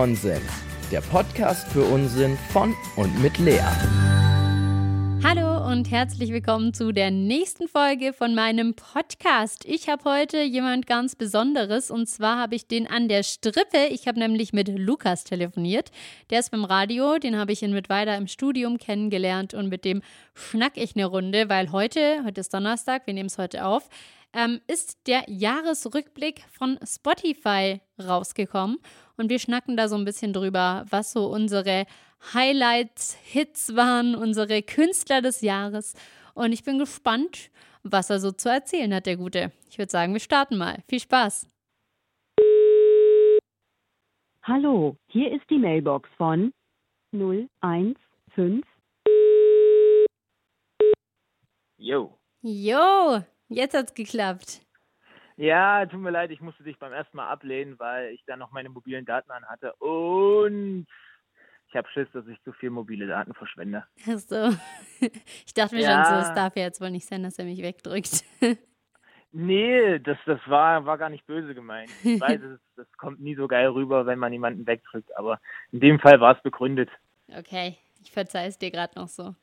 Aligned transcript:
Nonsens, 0.00 0.40
der 0.90 1.02
Podcast 1.02 1.68
für 1.68 1.84
Unsinn 1.84 2.38
von 2.54 2.74
und 2.96 3.20
mit 3.20 3.36
Lea. 3.36 3.60
Hallo 5.22 5.70
und 5.70 5.90
herzlich 5.90 6.32
willkommen 6.32 6.72
zu 6.72 6.90
der 6.90 7.10
nächsten 7.10 7.68
Folge 7.68 8.14
von 8.14 8.34
meinem 8.34 8.72
Podcast. 8.72 9.66
Ich 9.66 9.90
habe 9.90 10.04
heute 10.04 10.40
jemand 10.40 10.86
ganz 10.86 11.16
Besonderes 11.16 11.90
und 11.90 12.08
zwar 12.08 12.38
habe 12.38 12.54
ich 12.54 12.66
den 12.66 12.86
an 12.86 13.08
der 13.08 13.22
Strippe. 13.22 13.88
Ich 13.90 14.08
habe 14.08 14.18
nämlich 14.18 14.54
mit 14.54 14.68
Lukas 14.68 15.24
telefoniert. 15.24 15.90
Der 16.30 16.40
ist 16.40 16.50
beim 16.50 16.64
Radio, 16.64 17.18
den 17.18 17.36
habe 17.36 17.52
ich 17.52 17.62
in 17.62 17.74
Mittweida 17.74 18.14
im 18.14 18.26
Studium 18.26 18.78
kennengelernt 18.78 19.52
und 19.52 19.68
mit 19.68 19.84
dem 19.84 20.00
schnack 20.32 20.78
ich 20.78 20.96
eine 20.96 21.04
Runde, 21.04 21.50
weil 21.50 21.72
heute, 21.72 22.22
heute 22.24 22.40
ist 22.40 22.54
Donnerstag, 22.54 23.06
wir 23.06 23.12
nehmen 23.12 23.26
es 23.26 23.36
heute 23.36 23.66
auf, 23.66 23.90
ähm, 24.32 24.60
ist 24.66 25.06
der 25.06 25.24
Jahresrückblick 25.26 26.44
von 26.50 26.78
Spotify 26.86 27.80
rausgekommen. 28.02 28.78
Und 29.20 29.28
wir 29.28 29.38
schnacken 29.38 29.76
da 29.76 29.86
so 29.86 29.96
ein 29.96 30.06
bisschen 30.06 30.32
drüber, 30.32 30.86
was 30.88 31.12
so 31.12 31.26
unsere 31.26 31.84
Highlights, 32.32 33.18
Hits 33.22 33.76
waren, 33.76 34.14
unsere 34.14 34.62
Künstler 34.62 35.20
des 35.20 35.42
Jahres. 35.42 35.94
Und 36.32 36.52
ich 36.52 36.64
bin 36.64 36.78
gespannt, 36.78 37.50
was 37.82 38.08
er 38.08 38.18
so 38.18 38.32
zu 38.32 38.48
erzählen 38.48 38.94
hat, 38.94 39.04
der 39.04 39.18
Gute. 39.18 39.52
Ich 39.68 39.76
würde 39.76 39.90
sagen, 39.92 40.14
wir 40.14 40.20
starten 40.20 40.56
mal. 40.56 40.82
Viel 40.88 41.00
Spaß. 41.00 41.46
Hallo, 44.42 44.96
hier 45.08 45.30
ist 45.34 45.44
die 45.50 45.58
Mailbox 45.58 46.08
von 46.16 46.54
015. 47.12 48.62
Jo. 51.76 52.18
Jo, 52.40 53.22
jetzt 53.50 53.74
hat's 53.76 53.92
geklappt. 53.92 54.62
Ja, 55.40 55.86
tut 55.86 56.00
mir 56.00 56.10
leid, 56.10 56.30
ich 56.32 56.42
musste 56.42 56.62
dich 56.62 56.78
beim 56.78 56.92
ersten 56.92 57.16
Mal 57.16 57.26
ablehnen, 57.30 57.78
weil 57.78 58.10
ich 58.12 58.22
da 58.26 58.36
noch 58.36 58.50
meine 58.52 58.68
mobilen 58.68 59.06
Daten 59.06 59.30
an 59.30 59.46
hatte 59.46 59.72
und 59.76 60.86
ich 61.68 61.74
habe 61.74 61.88
Schiss, 61.88 62.08
dass 62.12 62.26
ich 62.26 62.38
zu 62.42 62.52
viel 62.52 62.68
mobile 62.68 63.06
Daten 63.06 63.32
verschwende. 63.32 63.86
Ach 64.06 64.18
so. 64.18 64.50
Ich 65.46 65.54
dachte 65.54 65.76
mir 65.76 65.80
Ja. 65.80 65.94
schon 65.94 66.04
so, 66.04 66.14
es 66.16 66.34
darf 66.34 66.56
ja 66.56 66.64
jetzt 66.64 66.82
wohl 66.82 66.90
nicht 66.90 67.06
sein, 67.08 67.22
dass 67.22 67.38
er 67.38 67.46
mich 67.46 67.62
wegdrückt. 67.62 68.22
Nee, 69.32 70.00
das, 70.00 70.18
das 70.26 70.40
war, 70.46 70.84
war 70.86 70.98
gar 70.98 71.08
nicht 71.08 71.24
böse 71.24 71.54
gemeint. 71.54 71.90
Ich 72.02 72.20
weiß, 72.20 72.42
es, 72.42 72.60
das 72.74 72.92
kommt 72.98 73.20
nie 73.20 73.36
so 73.36 73.46
geil 73.46 73.68
rüber, 73.68 74.04
wenn 74.04 74.18
man 74.18 74.32
jemanden 74.32 74.66
wegdrückt, 74.66 75.16
aber 75.16 75.40
in 75.70 75.78
dem 75.80 76.00
Fall 76.00 76.20
war 76.20 76.36
es 76.36 76.42
begründet. 76.42 76.90
Okay, 77.28 77.78
ich 78.02 78.10
verzeih 78.10 78.46
es 78.48 78.58
dir 78.58 78.72
gerade 78.72 78.98
noch 78.98 79.06
so. 79.08 79.36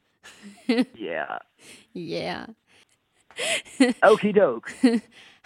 Yeah. 0.94 1.40
Yeah. 1.96 2.50
Okidok. 4.02 4.68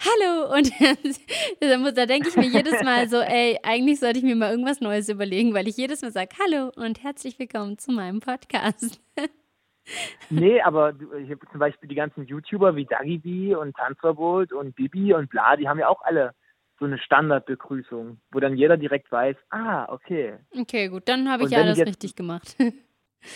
Hallo 0.04 0.52
und 0.56 0.72
da, 1.96 2.06
denke 2.06 2.28
ich 2.28 2.36
mir 2.36 2.46
jedes 2.48 2.82
Mal 2.82 3.08
so, 3.08 3.18
ey, 3.20 3.58
eigentlich 3.62 4.00
sollte 4.00 4.18
ich 4.18 4.24
mir 4.24 4.34
mal 4.34 4.50
irgendwas 4.50 4.80
Neues 4.80 5.08
überlegen, 5.08 5.54
weil 5.54 5.68
ich 5.68 5.76
jedes 5.76 6.02
Mal 6.02 6.10
sage, 6.10 6.30
hallo 6.42 6.72
und 6.74 7.04
herzlich 7.04 7.38
willkommen 7.38 7.78
zu 7.78 7.92
meinem 7.92 8.20
Podcast. 8.20 9.00
Nee, 10.30 10.60
aber 10.62 10.94
ich 11.20 11.28
habe 11.28 11.40
zum 11.50 11.58
Beispiel 11.58 11.88
die 11.88 11.96
ganzen 11.96 12.24
YouTuber 12.24 12.76
wie 12.76 12.84
Dagi 12.84 13.18
B 13.18 13.56
und 13.56 13.74
Tanzverbot 13.76 14.52
und 14.52 14.76
Bibi 14.76 15.12
und 15.12 15.28
bla, 15.28 15.56
die 15.56 15.68
haben 15.68 15.80
ja 15.80 15.88
auch 15.88 16.00
alle 16.02 16.34
so 16.78 16.84
eine 16.84 16.98
Standardbegrüßung, 16.98 18.20
wo 18.30 18.38
dann 18.38 18.56
jeder 18.56 18.76
direkt 18.76 19.10
weiß, 19.10 19.34
ah, 19.50 19.86
okay, 19.92 20.34
Okay, 20.56 20.86
gut, 20.86 21.08
dann 21.08 21.28
habe 21.28 21.42
ich 21.42 21.50
ja 21.50 21.58
ich 21.58 21.64
alles 21.64 21.78
jetzt- 21.78 21.88
richtig 21.88 22.14
gemacht. 22.14 22.56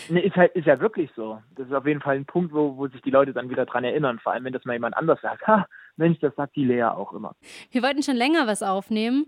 Ne, 0.09 0.21
ist 0.21 0.37
halt, 0.37 0.55
ist 0.55 0.67
ja 0.67 0.81
wirklich 0.81 1.11
so. 1.15 1.41
Das 1.55 1.67
ist 1.67 1.73
auf 1.73 1.87
jeden 1.87 2.01
Fall 2.01 2.17
ein 2.17 2.27
Punkt, 2.27 2.53
wo, 2.53 2.77
wo 2.77 2.89
sich 2.89 3.01
die 3.03 3.11
Leute 3.11 3.33
dann 3.33 3.51
wieder 3.51 3.67
dran 3.67 3.85
erinnern. 3.85 4.19
Vor 4.19 4.33
allem, 4.33 4.45
wenn 4.45 4.53
das 4.53 4.65
mal 4.65 4.73
jemand 4.75 4.97
anders 4.97 5.21
sagt. 5.21 5.47
Ha, 5.47 5.67
Mensch, 5.97 6.19
das 6.21 6.35
sagt 6.35 6.57
die 6.57 6.65
Lea 6.65 6.85
auch 6.85 7.13
immer. 7.13 7.35
Wir 7.71 7.83
wollten 7.83 8.03
schon 8.03 8.17
länger 8.17 8.47
was 8.47 8.63
aufnehmen 8.63 9.27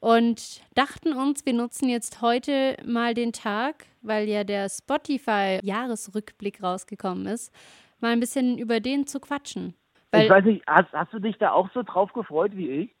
und 0.00 0.62
dachten 0.74 1.12
uns, 1.12 1.44
wir 1.46 1.54
nutzen 1.54 1.88
jetzt 1.88 2.22
heute 2.22 2.76
mal 2.84 3.14
den 3.14 3.32
Tag, 3.32 3.86
weil 4.02 4.28
ja 4.28 4.44
der 4.44 4.68
Spotify-Jahresrückblick 4.68 6.62
rausgekommen 6.62 7.26
ist, 7.26 7.52
mal 8.00 8.12
ein 8.12 8.20
bisschen 8.20 8.58
über 8.58 8.80
den 8.80 9.06
zu 9.06 9.20
quatschen. 9.20 9.74
Weil 10.12 10.24
ich 10.24 10.30
weiß 10.30 10.44
nicht, 10.44 10.62
hast, 10.66 10.92
hast 10.92 11.12
du 11.12 11.18
dich 11.18 11.36
da 11.38 11.52
auch 11.52 11.70
so 11.72 11.82
drauf 11.82 12.12
gefreut 12.12 12.56
wie 12.56 12.70
ich? 12.70 12.95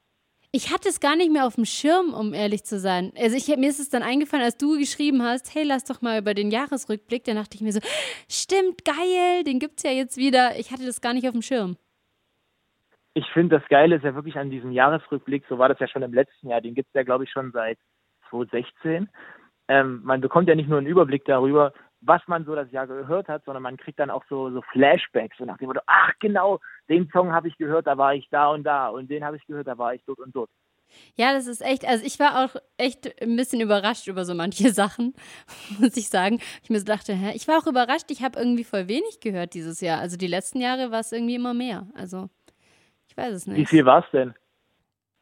Ich 0.52 0.72
hatte 0.72 0.88
es 0.88 1.00
gar 1.00 1.16
nicht 1.16 1.30
mehr 1.30 1.46
auf 1.46 1.56
dem 1.56 1.64
Schirm, 1.64 2.14
um 2.14 2.32
ehrlich 2.32 2.64
zu 2.64 2.78
sein. 2.78 3.12
Also 3.16 3.36
ich, 3.36 3.48
mir 3.56 3.68
ist 3.68 3.80
es 3.80 3.90
dann 3.90 4.02
eingefallen, 4.02 4.44
als 4.44 4.56
du 4.56 4.78
geschrieben 4.78 5.22
hast, 5.22 5.54
hey, 5.54 5.64
lass 5.64 5.84
doch 5.84 6.02
mal 6.02 6.18
über 6.18 6.34
den 6.34 6.50
Jahresrückblick. 6.50 7.24
Dann 7.24 7.36
dachte 7.36 7.56
ich 7.56 7.60
mir 7.60 7.72
so, 7.72 7.80
stimmt, 8.28 8.84
geil, 8.84 9.44
den 9.44 9.58
gibt's 9.58 9.82
ja 9.82 9.90
jetzt 9.90 10.16
wieder. 10.16 10.58
Ich 10.58 10.70
hatte 10.70 10.86
das 10.86 11.00
gar 11.00 11.12
nicht 11.12 11.26
auf 11.26 11.32
dem 11.32 11.42
Schirm. 11.42 11.76
Ich 13.14 13.26
finde, 13.32 13.58
das 13.58 13.68
Geile 13.68 13.96
ist 13.96 14.04
ja 14.04 14.14
wirklich 14.14 14.36
an 14.36 14.50
diesem 14.50 14.72
Jahresrückblick, 14.72 15.44
so 15.48 15.58
war 15.58 15.70
das 15.70 15.78
ja 15.78 15.88
schon 15.88 16.02
im 16.02 16.12
letzten 16.12 16.50
Jahr, 16.50 16.60
den 16.60 16.74
gibt 16.74 16.88
es 16.88 16.94
ja, 16.94 17.02
glaube 17.02 17.24
ich, 17.24 17.30
schon 17.30 17.50
seit 17.50 17.78
2016. 18.28 19.08
Ähm, 19.68 20.00
man 20.04 20.20
bekommt 20.20 20.48
ja 20.48 20.54
nicht 20.54 20.68
nur 20.68 20.76
einen 20.76 20.86
Überblick 20.86 21.24
darüber, 21.24 21.72
was 22.02 22.20
man 22.26 22.44
so 22.44 22.54
das 22.54 22.70
Jahr 22.72 22.86
gehört 22.86 23.28
hat, 23.28 23.44
sondern 23.44 23.62
man 23.62 23.78
kriegt 23.78 23.98
dann 23.98 24.10
auch 24.10 24.24
so, 24.28 24.50
so 24.50 24.60
Flashbacks, 24.70 25.38
so 25.38 25.46
nach 25.46 25.56
dem 25.56 25.68
Motto, 25.68 25.80
ach 25.86 26.12
genau, 26.20 26.60
den 26.88 27.08
Song 27.12 27.32
habe 27.32 27.48
ich 27.48 27.58
gehört, 27.58 27.86
da 27.86 27.98
war 27.98 28.14
ich 28.14 28.28
da 28.30 28.48
und 28.48 28.64
da 28.64 28.88
und 28.88 29.10
den 29.10 29.24
habe 29.24 29.36
ich 29.36 29.46
gehört, 29.46 29.66
da 29.66 29.78
war 29.78 29.94
ich 29.94 30.02
dort 30.06 30.20
und 30.20 30.34
dort. 30.34 30.50
Ja, 31.14 31.32
das 31.32 31.46
ist 31.46 31.62
echt, 31.62 31.86
also 31.86 32.04
ich 32.04 32.18
war 32.18 32.44
auch 32.44 32.56
echt 32.76 33.22
ein 33.22 33.36
bisschen 33.36 33.60
überrascht 33.60 34.06
über 34.06 34.24
so 34.24 34.34
manche 34.34 34.72
Sachen, 34.72 35.14
muss 35.78 35.96
ich 35.96 36.08
sagen. 36.08 36.40
Ich 36.62 36.70
mir 36.70 36.78
so 36.78 36.84
dachte, 36.84 37.14
hä, 37.14 37.32
ich 37.34 37.48
war 37.48 37.58
auch 37.58 37.66
überrascht, 37.66 38.10
ich 38.10 38.22
habe 38.22 38.38
irgendwie 38.38 38.64
voll 38.64 38.88
wenig 38.88 39.20
gehört 39.20 39.54
dieses 39.54 39.80
Jahr. 39.80 40.00
Also 40.00 40.16
die 40.16 40.26
letzten 40.26 40.60
Jahre 40.60 40.90
war 40.90 41.00
es 41.00 41.12
irgendwie 41.12 41.36
immer 41.36 41.54
mehr. 41.54 41.86
Also 41.94 42.28
ich 43.08 43.16
weiß 43.16 43.34
es 43.34 43.46
nicht. 43.46 43.58
Wie 43.58 43.66
viel 43.66 43.84
war 43.84 44.04
es 44.04 44.10
denn? 44.12 44.34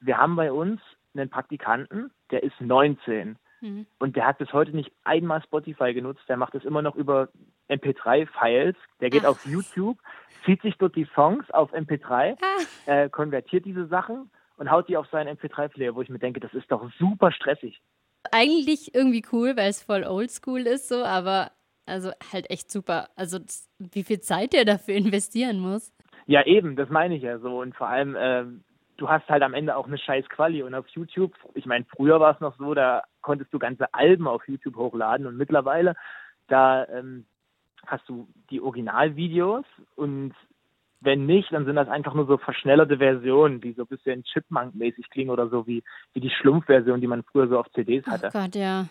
wir 0.00 0.16
haben 0.18 0.34
bei 0.36 0.50
uns 0.50 0.80
einen 1.14 1.30
Praktikanten, 1.30 2.10
der 2.30 2.42
ist 2.42 2.60
19. 2.60 3.36
Mhm. 3.60 3.86
Und 3.98 4.16
der 4.16 4.26
hat 4.26 4.38
bis 4.38 4.52
heute 4.52 4.74
nicht 4.74 4.90
einmal 5.04 5.42
Spotify 5.42 5.92
genutzt. 5.94 6.22
Der 6.28 6.36
macht 6.36 6.54
es 6.54 6.64
immer 6.64 6.82
noch 6.82 6.94
über 6.96 7.28
MP3-Files. 7.68 8.76
Der 9.00 9.10
geht 9.10 9.24
Ach. 9.24 9.30
auf 9.30 9.46
YouTube, 9.46 9.98
zieht 10.44 10.62
sich 10.62 10.76
dort 10.78 10.96
die 10.96 11.08
Songs 11.14 11.50
auf 11.50 11.72
MP3 11.72 12.36
Ah, 12.40 12.92
äh, 12.92 13.08
konvertiert 13.08 13.64
diese 13.64 13.86
Sachen 13.86 14.30
und 14.56 14.70
haut 14.70 14.88
die 14.88 14.96
auf 14.96 15.06
seinen 15.08 15.36
MP3-Player, 15.36 15.94
wo 15.94 16.02
ich 16.02 16.08
mir 16.08 16.18
denke, 16.18 16.40
das 16.40 16.52
ist 16.54 16.70
doch 16.70 16.88
super 16.98 17.32
stressig. 17.32 17.80
eigentlich 18.32 18.94
irgendwie 18.94 19.24
cool, 19.32 19.56
weil 19.56 19.70
es 19.70 19.82
voll 19.82 20.04
oldschool 20.04 20.60
ist, 20.60 20.88
so, 20.88 21.04
aber 21.04 21.52
also 21.86 22.10
halt 22.32 22.50
echt 22.50 22.70
super. 22.70 23.08
Also 23.16 23.38
wie 23.78 24.02
viel 24.04 24.20
Zeit 24.20 24.52
der 24.52 24.64
dafür 24.64 24.94
investieren 24.94 25.58
muss. 25.60 25.92
Ja, 26.26 26.44
eben, 26.44 26.76
das 26.76 26.90
meine 26.90 27.16
ich 27.16 27.22
ja 27.22 27.38
so. 27.38 27.60
Und 27.60 27.74
vor 27.74 27.88
allem, 27.88 28.14
ähm, 28.18 28.64
du 28.98 29.08
hast 29.08 29.26
halt 29.28 29.42
am 29.42 29.54
Ende 29.54 29.74
auch 29.76 29.86
eine 29.86 29.96
scheiß 29.96 30.28
Quali. 30.28 30.62
Und 30.62 30.74
auf 30.74 30.86
YouTube, 30.88 31.32
ich 31.54 31.64
meine, 31.64 31.86
früher 31.96 32.20
war 32.20 32.34
es 32.34 32.40
noch 32.40 32.54
so, 32.58 32.74
da 32.74 33.04
konntest 33.28 33.52
du 33.52 33.58
ganze 33.58 33.92
Alben 33.92 34.26
auf 34.26 34.48
YouTube 34.48 34.76
hochladen. 34.76 35.26
Und 35.26 35.36
mittlerweile, 35.36 35.96
da 36.46 36.86
ähm, 36.86 37.26
hast 37.86 38.08
du 38.08 38.26
die 38.50 38.62
Originalvideos 38.62 39.66
und 39.96 40.32
wenn 41.02 41.26
nicht, 41.26 41.52
dann 41.52 41.66
sind 41.66 41.76
das 41.76 41.88
einfach 41.88 42.14
nur 42.14 42.26
so 42.26 42.38
verschnellerte 42.38 42.96
Versionen, 42.96 43.60
die 43.60 43.74
so 43.74 43.82
ein 43.82 43.88
bisschen 43.88 44.24
Chipmunk-mäßig 44.24 45.10
klingen 45.10 45.30
oder 45.30 45.48
so 45.50 45.66
wie, 45.66 45.84
wie 46.14 46.20
die 46.20 46.30
Schlumpfversion, 46.30 47.02
die 47.02 47.06
man 47.06 47.22
früher 47.22 47.48
so 47.48 47.60
auf 47.60 47.70
CDs 47.72 48.04
Oh 48.08 48.12
hatte. 48.12 48.30
Gott, 48.32 48.54
ja. 48.56 48.86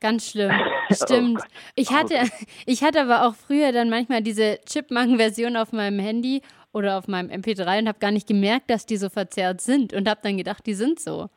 Ganz 0.00 0.30
schlimm. 0.30 0.52
Stimmt. 0.92 1.38
Gott. 1.38 1.48
ich 1.74 1.90
Oh 1.90 1.94
hatte, 1.94 2.14
ich 2.66 2.84
hatte 2.84 3.02
aber 3.02 3.26
auch 3.26 3.34
früher 3.34 3.72
dann 3.72 3.90
manchmal 3.90 4.22
diese 4.22 4.60
Chipmunk-Version 4.64 5.56
auf 5.56 5.72
meinem 5.72 5.98
Handy 5.98 6.42
oder 6.72 6.96
auf 6.96 7.08
meinem 7.08 7.28
MP3 7.28 7.80
und 7.80 7.88
habe 7.88 7.98
gar 7.98 8.12
nicht 8.12 8.28
gemerkt, 8.28 8.70
dass 8.70 8.86
die 8.86 8.96
so 8.96 9.08
verzerrt 9.10 9.60
sind 9.60 9.92
und 9.92 10.08
habe 10.08 10.20
dann 10.22 10.38
gedacht, 10.38 10.64
die 10.64 10.74
sind 10.74 11.00
so. 11.00 11.28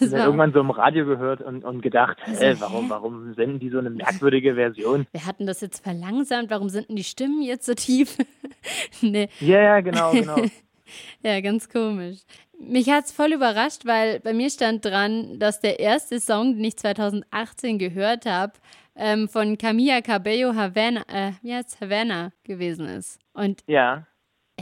Das 0.00 0.12
war- 0.12 0.24
irgendwann 0.26 0.52
so 0.52 0.60
im 0.60 0.70
Radio 0.70 1.04
gehört 1.06 1.42
und, 1.42 1.64
und 1.64 1.80
gedacht, 1.82 2.18
Also, 2.26 2.42
äh, 2.44 2.60
warum, 2.60 2.90
warum 2.90 3.34
senden 3.34 3.58
die 3.58 3.68
so 3.70 3.78
eine 3.78 3.90
merkwürdige 3.90 4.54
Version? 4.54 5.06
wir 5.12 5.26
hatten 5.26 5.46
das 5.46 5.60
jetzt 5.60 5.82
verlangsamt, 5.82 6.50
warum 6.50 6.68
sind 6.68 6.88
denn 6.88 6.96
die 6.96 7.04
Stimmen 7.04 7.42
jetzt 7.42 7.66
so 7.66 7.74
tief? 7.74 8.16
nee, 9.00 9.28
Ja, 9.40 9.60
ja, 9.60 9.80
genau, 9.80 10.12
genau. 10.12 10.36
ja, 11.22 11.40
ganz 11.40 11.68
komisch. 11.68 12.18
Mich 12.58 12.88
hat 12.90 13.06
es 13.06 13.12
voll 13.12 13.32
überrascht, 13.32 13.86
weil 13.86 14.20
bei 14.20 14.32
mir 14.32 14.48
stand 14.48 14.84
dran, 14.84 15.38
dass 15.40 15.60
der 15.60 15.80
erste 15.80 16.20
Song, 16.20 16.54
den 16.54 16.64
ich 16.64 16.76
2018 16.76 17.78
gehört 17.78 18.24
habe, 18.26 18.52
ähm, 18.94 19.28
von 19.28 19.58
Camilla 19.58 20.00
Cabello 20.00 20.54
Havana, 20.54 21.02
äh, 21.08 21.32
wie 21.42 21.54
heißt 21.54 21.80
Havana 21.80 22.30
gewesen 22.44 22.86
ist. 22.86 23.18
Und 23.32 23.64
Ja. 23.66 24.06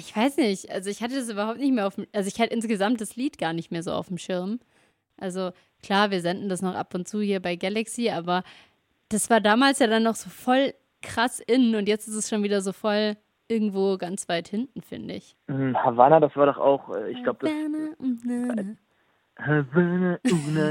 Ich 0.01 0.17
weiß 0.17 0.39
nicht. 0.39 0.71
Also 0.71 0.89
ich 0.89 1.03
hatte 1.03 1.15
das 1.15 1.29
überhaupt 1.29 1.59
nicht 1.59 1.75
mehr 1.75 1.87
auf 1.87 1.97
dem, 1.97 2.07
also 2.15 2.27
ich 2.27 2.41
hatte 2.41 2.55
insgesamt 2.55 3.03
das 3.03 3.17
Lied 3.17 3.39
gar 3.39 3.53
nicht 3.53 3.71
mehr 3.71 3.83
so 3.83 3.93
auf 3.93 4.09
dem 4.09 4.17
Schirm. 4.17 4.59
Also 5.19 5.51
klar, 5.83 6.11
wir 6.11 6.23
senden 6.23 6.49
das 6.49 6.63
noch 6.63 6.75
ab 6.75 6.95
und 6.95 7.07
zu 7.07 7.21
hier 7.21 7.41
bei 7.41 7.57
Galaxy, 7.57 8.09
aber 8.09 8.43
das 9.11 9.29
war 9.29 9.41
damals 9.41 9.79
ja 9.79 9.87
dann 9.87 10.03
noch 10.03 10.15
so 10.15 10.31
voll 10.31 10.73
krass 11.03 11.41
in 11.41 11.75
und 11.75 11.87
jetzt 11.87 12.09
ist 12.09 12.15
es 12.15 12.31
schon 12.31 12.43
wieder 12.43 12.63
so 12.63 12.73
voll 12.73 13.17
irgendwo 13.49 13.99
ganz 13.99 14.29
weit 14.29 14.49
hinten, 14.49 14.81
finde 14.81 15.15
ich. 15.15 15.37
Mhm, 15.49 15.77
Havanna, 15.77 16.19
das 16.21 16.35
war 16.35 16.47
doch 16.47 16.59
auch, 16.59 16.95
äh, 16.95 17.11
ich 17.11 17.23
glaube, 17.23 17.41
das. 17.41 17.51
Havana, 17.51 17.95
mm, 17.99 18.19
na, 18.25 18.55
na. 18.55 18.77
Havana, 19.45 20.19
uh, 20.31 20.51
na, 20.55 20.71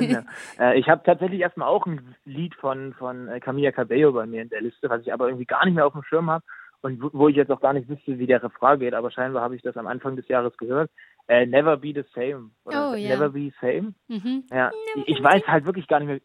na. 0.58 0.72
äh, 0.72 0.80
ich 0.80 0.90
habe 0.90 1.04
tatsächlich 1.04 1.42
erstmal 1.42 1.68
auch 1.68 1.86
ein 1.86 2.16
Lied 2.26 2.56
von, 2.56 2.94
von 2.94 3.28
äh, 3.28 3.40
Camilla 3.40 3.72
Cabello 3.72 4.14
bei 4.14 4.26
mir 4.26 4.42
in 4.42 4.50
der 4.50 4.62
Liste, 4.62 4.90
was 4.90 5.02
ich 5.02 5.14
aber 5.14 5.28
irgendwie 5.28 5.46
gar 5.46 5.66
nicht 5.66 5.76
mehr 5.76 5.86
auf 5.86 5.94
dem 5.94 6.04
Schirm 6.04 6.32
habe 6.32 6.44
und 6.82 7.02
wo, 7.02 7.10
wo 7.14 7.28
ich 7.28 7.36
jetzt 7.36 7.52
auch 7.52 7.62
gar 7.62 7.74
nicht 7.74 7.90
wüsste, 7.90 8.18
wie 8.20 8.28
der 8.28 8.42
Refrain 8.44 8.80
geht, 8.80 8.94
aber 8.94 9.12
scheinbar 9.12 9.42
habe 9.44 9.56
ich 9.56 9.62
das 9.62 9.76
am 9.78 9.88
Anfang 9.88 10.16
des 10.16 10.28
Jahres 10.28 10.56
gehört. 10.58 10.90
Äh, 11.28 11.46
Never 11.46 11.78
Be 11.78 11.94
the 11.94 12.04
Same. 12.16 12.52
Oder 12.66 12.92
Oh, 12.92 12.96
ja. 12.96 13.10
Never 13.10 13.30
Be 13.30 13.52
Same. 13.62 13.94
Mhm. 14.08 14.46
Ja, 14.52 14.72
Never 14.96 15.08
ich, 15.08 15.22
weiß 15.24 15.44
halt 15.48 15.66
wirklich 15.66 15.88
gar 15.88 16.00
nicht 16.00 16.08
mehr. 16.08 16.20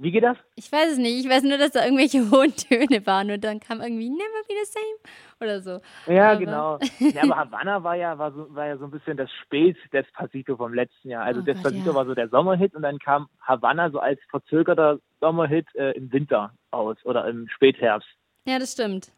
Wie 0.00 0.12
geht 0.12 0.22
das? 0.22 0.36
Ich 0.54 0.70
weiß 0.70 0.92
es 0.92 0.98
nicht. 0.98 1.24
Ich 1.24 1.28
weiß 1.28 1.42
nur, 1.42 1.58
dass 1.58 1.72
da 1.72 1.82
irgendwelche 1.84 2.20
hohen 2.30 2.54
Töne 2.54 3.04
waren 3.04 3.32
und 3.32 3.42
dann 3.42 3.58
kam 3.58 3.80
irgendwie 3.80 4.08
Never 4.08 4.42
be 4.46 4.54
the 4.64 4.70
same 4.70 5.14
oder 5.40 5.60
so. 5.60 5.80
Ja, 6.12 6.30
Aber- 6.32 6.38
genau. 6.38 6.78
Ja, 7.00 7.22
aber 7.24 7.36
Havanna 7.36 7.82
war 7.82 7.96
ja, 7.96 8.16
war, 8.16 8.30
so, 8.32 8.54
war 8.54 8.66
ja 8.66 8.76
so 8.76 8.84
ein 8.84 8.92
bisschen 8.92 9.16
das 9.16 9.28
Spät-Despacito 9.42 10.56
vom 10.56 10.72
letzten 10.74 11.08
Jahr. 11.08 11.24
Also 11.24 11.40
Oh 11.40 11.44
Gott, 11.44 11.54
Despacito 11.56 11.90
ja. 11.90 11.94
war 11.96 12.06
so 12.06 12.14
der 12.14 12.28
Sommerhit 12.28 12.74
und 12.76 12.82
dann 12.82 12.98
kam 13.00 13.28
Havanna 13.40 13.90
so 13.90 13.98
als 13.98 14.20
verzögerter 14.30 15.00
Sommerhit 15.20 15.66
äh, 15.74 15.92
im 15.96 16.12
Winter 16.12 16.52
aus 16.70 16.96
oder 17.04 17.26
im 17.26 17.48
Spätherbst. 17.48 18.08
Ja, 18.46 18.58
das 18.60 18.72
stimmt. 18.72 19.10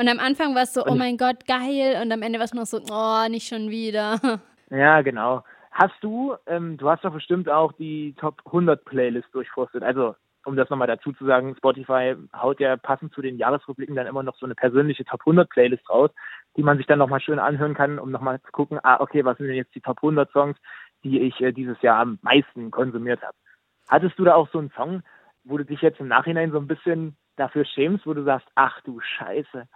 Und 0.00 0.08
am 0.08 0.18
Anfang 0.18 0.54
war 0.54 0.62
es 0.62 0.72
so, 0.72 0.82
oh 0.86 0.92
Und- 0.92 0.98
mein 0.98 1.18
Gott, 1.18 1.46
geil. 1.46 2.00
Und 2.02 2.10
am 2.10 2.22
Ende 2.22 2.38
war 2.38 2.46
es 2.46 2.54
noch 2.54 2.64
so, 2.64 2.80
oh, 2.90 3.28
nicht 3.28 3.46
schon 3.48 3.68
wieder. 3.70 4.18
Ja, 4.72 5.02
genau. 5.02 5.42
Hast 5.72 5.96
du, 6.00 6.36
ähm, 6.46 6.76
du 6.76 6.88
hast 6.88 7.04
doch 7.04 7.12
bestimmt 7.12 7.48
auch 7.48 7.72
die 7.72 8.14
Top 8.20 8.40
100 8.46 8.84
Playlist 8.84 9.26
durchforstet. 9.32 9.82
Also, 9.82 10.14
um 10.44 10.54
das 10.54 10.70
nochmal 10.70 10.86
dazu 10.86 11.12
zu 11.12 11.26
sagen, 11.26 11.56
Spotify 11.56 12.14
haut 12.36 12.60
ja 12.60 12.76
passend 12.76 13.12
zu 13.12 13.20
den 13.20 13.36
Jahresrückblicken 13.36 13.96
dann 13.96 14.06
immer 14.06 14.22
noch 14.22 14.36
so 14.36 14.46
eine 14.46 14.54
persönliche 14.54 15.04
Top 15.04 15.22
100 15.22 15.50
Playlist 15.50 15.90
raus, 15.90 16.10
die 16.56 16.62
man 16.62 16.76
sich 16.76 16.86
dann 16.86 17.00
nochmal 17.00 17.20
schön 17.20 17.40
anhören 17.40 17.74
kann, 17.74 17.98
um 17.98 18.12
nochmal 18.12 18.40
zu 18.42 18.52
gucken, 18.52 18.78
ah, 18.84 19.00
okay, 19.00 19.24
was 19.24 19.38
sind 19.38 19.48
denn 19.48 19.56
jetzt 19.56 19.74
die 19.74 19.80
Top 19.80 19.98
100 19.98 20.30
Songs, 20.30 20.56
die 21.02 21.18
ich 21.20 21.40
äh, 21.40 21.50
dieses 21.50 21.82
Jahr 21.82 21.98
am 21.98 22.20
meisten 22.22 22.70
konsumiert 22.70 23.20
habe. 23.22 23.36
Hattest 23.88 24.16
du 24.20 24.24
da 24.24 24.36
auch 24.36 24.48
so 24.52 24.58
einen 24.60 24.70
Song, 24.76 25.02
wo 25.42 25.58
du 25.58 25.64
dich 25.64 25.82
jetzt 25.82 25.98
im 25.98 26.06
Nachhinein 26.06 26.52
so 26.52 26.58
ein 26.58 26.68
bisschen 26.68 27.16
dafür 27.34 27.64
schämst, 27.64 28.06
wo 28.06 28.14
du 28.14 28.22
sagst, 28.22 28.46
ach 28.54 28.80
du 28.82 29.00
Scheiße. 29.00 29.66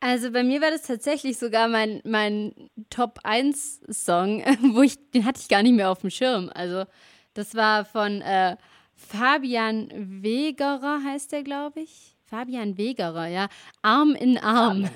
Also 0.00 0.30
bei 0.30 0.44
mir 0.44 0.60
war 0.60 0.70
das 0.70 0.82
tatsächlich 0.82 1.38
sogar 1.38 1.68
mein, 1.68 2.00
mein 2.04 2.52
Top 2.88 3.18
1 3.24 3.80
Song, 3.90 4.42
wo 4.74 4.82
ich, 4.82 5.10
den 5.10 5.24
hatte 5.24 5.40
ich 5.40 5.48
gar 5.48 5.62
nicht 5.62 5.74
mehr 5.74 5.90
auf 5.90 6.00
dem 6.00 6.10
Schirm. 6.10 6.50
Also 6.54 6.84
das 7.34 7.54
war 7.54 7.84
von 7.84 8.22
äh, 8.22 8.56
Fabian 8.94 9.88
Wegerer, 10.22 11.02
heißt 11.04 11.32
der, 11.32 11.42
glaube 11.42 11.80
ich. 11.80 12.16
Fabian 12.26 12.76
Wegerer, 12.76 13.26
ja. 13.26 13.48
Arm 13.82 14.14
in 14.14 14.38
Arm. 14.38 14.88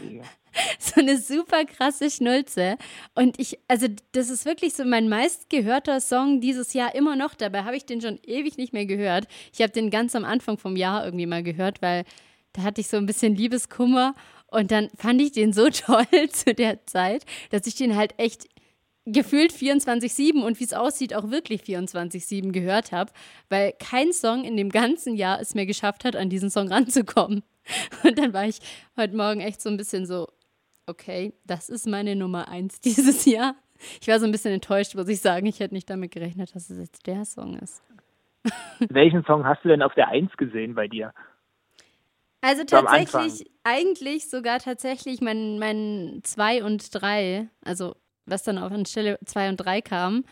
so 0.78 1.00
eine 1.00 1.19
super 1.19 1.64
krasse 1.64 2.10
Schnulze. 2.10 2.76
Und 3.14 3.40
ich, 3.40 3.58
also 3.69 3.87
das 4.12 4.28
ist 4.28 4.44
wirklich 4.44 4.75
so 4.75 4.84
mein 4.84 5.08
meistgehörter 5.08 6.00
Song 6.00 6.40
dieses 6.40 6.75
Jahr 6.75 6.94
immer 6.94 7.16
noch. 7.16 7.34
Dabei 7.34 7.64
habe 7.64 7.76
ich 7.76 7.87
den 7.87 8.00
schon 8.00 8.19
ewig 8.25 8.58
nicht 8.58 8.72
mehr 8.72 8.87
gehört. 8.87 9.26
Ich 9.52 9.62
habe 9.62 9.72
den 9.72 9.90
ganz 9.90 10.14
am 10.14 10.25
Anfang 10.25 10.58
vom 10.58 10.76
Jahr 10.76 11.04
irgendwie 11.04 11.26
mal 11.26 11.43
gehört, 11.43 11.81
weil 11.81 12.04
da 12.52 12.62
hatte 12.62 12.82
ich 12.82 12.88
so 12.88 12.99
ein 12.99 13.06
bisschen 13.06 13.34
Liebeskummer. 13.34 14.14
Und 14.52 14.70
dann 14.70 14.90
fand 14.96 15.20
ich 15.20 15.32
den 15.32 15.52
so 15.52 15.69
toll 15.70 16.28
zu 16.31 16.54
der 16.54 16.87
Zeit, 16.87 17.25
dass 17.50 17.66
ich 17.66 17.75
den 17.75 17.96
halt 17.96 18.14
echt 18.19 18.46
gefühlt 19.04 19.52
24-7 19.52 20.44
und 20.44 20.60
wie 20.60 20.64
es 20.64 20.75
aussieht, 20.75 21.14
auch 21.14 21.31
wirklich 21.31 21.62
24-7 21.62 22.52
gehört 22.52 22.93
habe, 22.93 23.10
weil 23.49 23.72
kein 23.72 24.12
Song 24.12 24.44
in 24.44 24.56
dem 24.56 24.69
ganzen 24.69 25.16
Jahr 25.16 25.40
es 25.40 25.56
mir 25.56 25.66
geschafft 25.66 26.04
hat, 26.04 26.14
an 26.14 26.28
diesen 26.28 26.50
Song 26.50 26.69
ranzukommen. 26.69 27.43
Und 28.04 28.19
dann 28.19 28.32
war 28.32 28.44
ich 28.44 28.60
heute 28.96 29.16
Morgen 29.16 29.40
echt 29.40 29.60
so 29.60 29.70
ein 29.70 29.76
bisschen 29.76 30.06
so, 30.06 30.28
okay, 30.87 31.32
das 31.44 31.69
ist 31.69 31.88
meine 31.88 32.14
Nummer 32.14 32.49
eins 32.49 32.81
dieses 32.84 33.25
Jahr. 33.25 33.56
Ich 34.00 34.06
war 34.06 34.20
so 34.20 34.26
ein 34.26 34.32
bisschen 34.32 34.52
enttäuscht, 34.52 34.94
muss 34.94 35.08
ich 35.08 35.20
sagen. 35.20 35.46
Ich 35.46 35.58
hätte 35.58 35.75
nicht 35.75 35.90
damit 35.90 36.12
gerechnet, 36.12 36.54
dass 36.54 36.70
es 36.70 36.78
jetzt 36.78 37.06
der 37.08 37.25
Song 37.25 37.58
ist. 37.58 37.82
Welchen 38.78 39.25
Song 39.25 39.44
hast 39.44 39.64
du 39.64 39.69
denn 39.69 39.82
auf 39.82 39.94
der 39.94 40.08
Eins 40.08 40.31
gesehen 40.37 40.75
bei 40.75 40.87
dir? 40.87 41.12
Also 42.43 42.65
tatsächlich, 42.65 43.49
eigentlich 43.62 44.29
sogar 44.29 44.59
tatsächlich 44.59 45.21
mein, 45.21 45.61
mein 45.61 46.21
2 46.25 46.65
und 46.65 46.93
3, 46.93 47.49
also 47.65 47.94
was 48.27 48.43
dann 48.43 48.59
auf 48.59 48.73
an 48.73 48.85
Stelle 48.85 49.19
2 49.25 49.49
und 49.49 49.56
3 49.59 49.81
kam, 49.81 50.25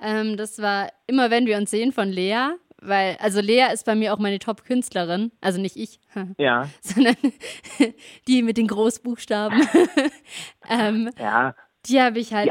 ähm, 0.00 0.36
das 0.36 0.60
war 0.60 0.88
immer, 1.08 1.30
wenn 1.30 1.46
wir 1.46 1.56
uns 1.56 1.70
sehen 1.70 1.92
von 1.92 2.08
Lea, 2.08 2.50
weil, 2.80 3.16
also 3.20 3.40
Lea 3.40 3.66
ist 3.72 3.84
bei 3.84 3.96
mir 3.96 4.14
auch 4.14 4.18
meine 4.18 4.38
Top-Künstlerin, 4.38 5.32
also 5.40 5.60
nicht 5.60 5.76
ich, 5.76 5.98
Ja, 6.38 6.68
sondern 6.80 7.16
die 8.28 8.42
mit 8.42 8.58
den 8.58 8.68
Großbuchstaben. 8.68 9.60
ähm, 10.70 11.10
ja, 11.18 11.56
die 11.86 12.00
habe 12.00 12.20
ich 12.20 12.32
halt 12.32 12.48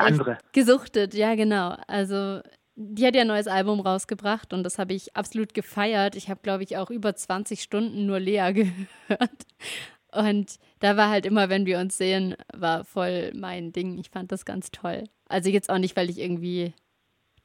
gesuchtet, 0.51 1.13
ja 1.13 1.35
genau. 1.35 1.77
Also 1.87 2.41
die 2.75 3.05
hat 3.05 3.15
ja 3.15 3.21
ein 3.21 3.27
neues 3.27 3.47
Album 3.47 3.79
rausgebracht 3.79 4.53
und 4.53 4.63
das 4.63 4.77
habe 4.77 4.93
ich 4.93 5.15
absolut 5.15 5.53
gefeiert. 5.53 6.15
Ich 6.15 6.29
habe, 6.29 6.41
glaube 6.43 6.63
ich, 6.63 6.77
auch 6.77 6.89
über 6.89 7.15
20 7.15 7.61
Stunden 7.61 8.05
nur 8.05 8.19
Lea 8.19 8.51
gehört. 8.53 9.45
Und 10.11 10.55
da 10.79 10.97
war 10.97 11.09
halt 11.09 11.25
immer, 11.25 11.49
wenn 11.49 11.65
wir 11.65 11.79
uns 11.79 11.97
sehen, 11.97 12.35
war 12.53 12.83
voll 12.85 13.31
mein 13.35 13.73
Ding. 13.73 13.97
Ich 13.97 14.09
fand 14.09 14.31
das 14.31 14.45
ganz 14.45 14.71
toll. 14.71 15.03
Also 15.27 15.49
jetzt 15.49 15.69
auch 15.69 15.77
nicht, 15.77 15.95
weil 15.95 16.09
ich 16.09 16.19
irgendwie 16.19 16.73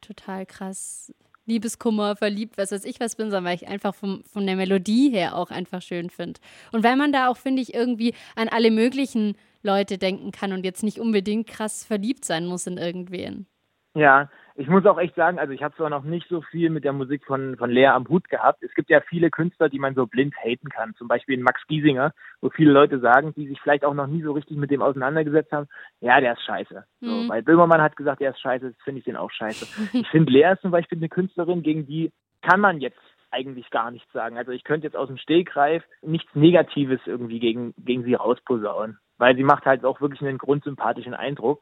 total 0.00 0.46
krass 0.46 1.12
Liebeskummer, 1.46 2.14
verliebt, 2.14 2.58
was 2.58 2.70
weiß 2.70 2.84
ich 2.84 3.00
was 3.00 3.16
bin, 3.16 3.26
sondern 3.26 3.46
weil 3.46 3.56
ich 3.56 3.66
einfach 3.66 3.94
vom, 3.94 4.22
von 4.24 4.46
der 4.46 4.54
Melodie 4.56 5.10
her 5.10 5.36
auch 5.36 5.50
einfach 5.50 5.82
schön 5.82 6.10
finde. 6.10 6.40
Und 6.70 6.84
weil 6.84 6.96
man 6.96 7.12
da 7.12 7.28
auch, 7.28 7.36
finde 7.36 7.60
ich, 7.60 7.74
irgendwie 7.74 8.14
an 8.36 8.48
alle 8.48 8.70
möglichen 8.70 9.36
Leute 9.62 9.98
denken 9.98 10.30
kann 10.30 10.52
und 10.52 10.64
jetzt 10.64 10.84
nicht 10.84 11.00
unbedingt 11.00 11.48
krass 11.48 11.84
verliebt 11.84 12.24
sein 12.24 12.46
muss 12.46 12.66
in 12.66 12.78
irgendwen. 12.78 13.46
Ja, 13.94 14.28
ich 14.54 14.68
muss 14.68 14.86
auch 14.86 14.98
echt 14.98 15.14
sagen, 15.14 15.38
also 15.38 15.52
ich 15.52 15.62
habe 15.62 15.74
zwar 15.74 15.90
noch 15.90 16.04
nicht 16.04 16.28
so 16.28 16.42
viel 16.42 16.70
mit 16.70 16.84
der 16.84 16.92
Musik 16.92 17.24
von, 17.24 17.56
von 17.56 17.70
Lea 17.70 17.86
am 17.86 18.06
Hut 18.08 18.28
gehabt. 18.28 18.62
Es 18.62 18.72
gibt 18.74 18.90
ja 18.90 19.00
viele 19.00 19.30
Künstler, 19.30 19.68
die 19.68 19.78
man 19.78 19.94
so 19.94 20.06
blind 20.06 20.34
haten 20.36 20.68
kann. 20.68 20.94
Zum 20.96 21.08
Beispiel 21.08 21.38
Max 21.38 21.60
Giesinger, 21.66 22.12
wo 22.40 22.50
viele 22.50 22.72
Leute 22.72 23.00
sagen, 23.00 23.32
die 23.34 23.48
sich 23.48 23.60
vielleicht 23.60 23.84
auch 23.84 23.94
noch 23.94 24.06
nie 24.06 24.22
so 24.22 24.32
richtig 24.32 24.58
mit 24.58 24.70
dem 24.70 24.82
auseinandergesetzt 24.82 25.50
haben, 25.52 25.66
ja, 26.00 26.20
der 26.20 26.34
ist 26.34 26.42
scheiße. 26.44 26.84
So, 27.00 27.06
Mhm. 27.06 27.28
weil 27.28 27.42
Böhmermann 27.42 27.82
hat 27.82 27.96
gesagt, 27.96 28.20
der 28.20 28.30
ist 28.30 28.40
scheiße, 28.40 28.66
jetzt 28.66 28.82
finde 28.82 28.98
ich 29.00 29.04
den 29.04 29.16
auch 29.16 29.30
scheiße. 29.30 29.66
ich 29.92 30.08
finde 30.08 30.32
Lea 30.32 30.52
ist 30.52 30.62
zum 30.62 30.70
Beispiel 30.70 30.98
eine 30.98 31.08
Künstlerin, 31.08 31.62
gegen 31.62 31.86
die 31.86 32.12
kann 32.42 32.60
man 32.60 32.80
jetzt 32.80 33.00
eigentlich 33.30 33.70
gar 33.70 33.90
nichts 33.90 34.12
sagen. 34.12 34.36
Also 34.36 34.52
ich 34.52 34.64
könnte 34.64 34.86
jetzt 34.86 34.96
aus 34.96 35.08
dem 35.08 35.18
Stegreif 35.18 35.82
nichts 36.02 36.32
Negatives 36.34 37.00
irgendwie 37.06 37.40
gegen, 37.40 37.74
gegen 37.78 38.04
sie 38.04 38.14
rausposaunen. 38.14 38.98
Weil 39.18 39.36
sie 39.36 39.44
macht 39.44 39.66
halt 39.66 39.84
auch 39.84 40.00
wirklich 40.00 40.20
einen 40.22 40.38
grundsympathischen 40.38 41.14
Eindruck. 41.14 41.60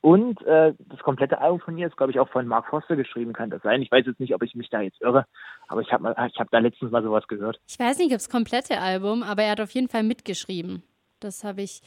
Und 0.00 0.40
äh, 0.42 0.74
das 0.78 1.00
komplette 1.00 1.40
Album 1.40 1.60
von 1.60 1.76
ihr 1.76 1.88
ist, 1.88 1.96
glaube 1.96 2.12
ich, 2.12 2.20
auch 2.20 2.28
von 2.28 2.46
Mark 2.46 2.68
Foster 2.68 2.94
geschrieben, 2.94 3.32
kann 3.32 3.50
das 3.50 3.62
sein. 3.62 3.82
Ich 3.82 3.90
weiß 3.90 4.06
jetzt 4.06 4.20
nicht, 4.20 4.34
ob 4.34 4.42
ich 4.42 4.54
mich 4.54 4.70
da 4.70 4.80
jetzt 4.80 5.00
irre, 5.00 5.26
aber 5.66 5.80
ich 5.80 5.92
habe 5.92 6.14
hab 6.16 6.50
da 6.50 6.58
letztens 6.58 6.92
mal 6.92 7.02
sowas 7.02 7.26
gehört. 7.26 7.60
Ich 7.66 7.78
weiß 7.78 7.98
nicht, 7.98 8.12
ob 8.12 8.18
das 8.18 8.30
komplette 8.30 8.80
Album, 8.80 9.22
aber 9.22 9.42
er 9.42 9.52
hat 9.52 9.60
auf 9.60 9.72
jeden 9.72 9.88
Fall 9.88 10.04
mitgeschrieben. 10.04 10.82
Das 11.20 11.42
habe 11.42 11.62
ich. 11.62 11.80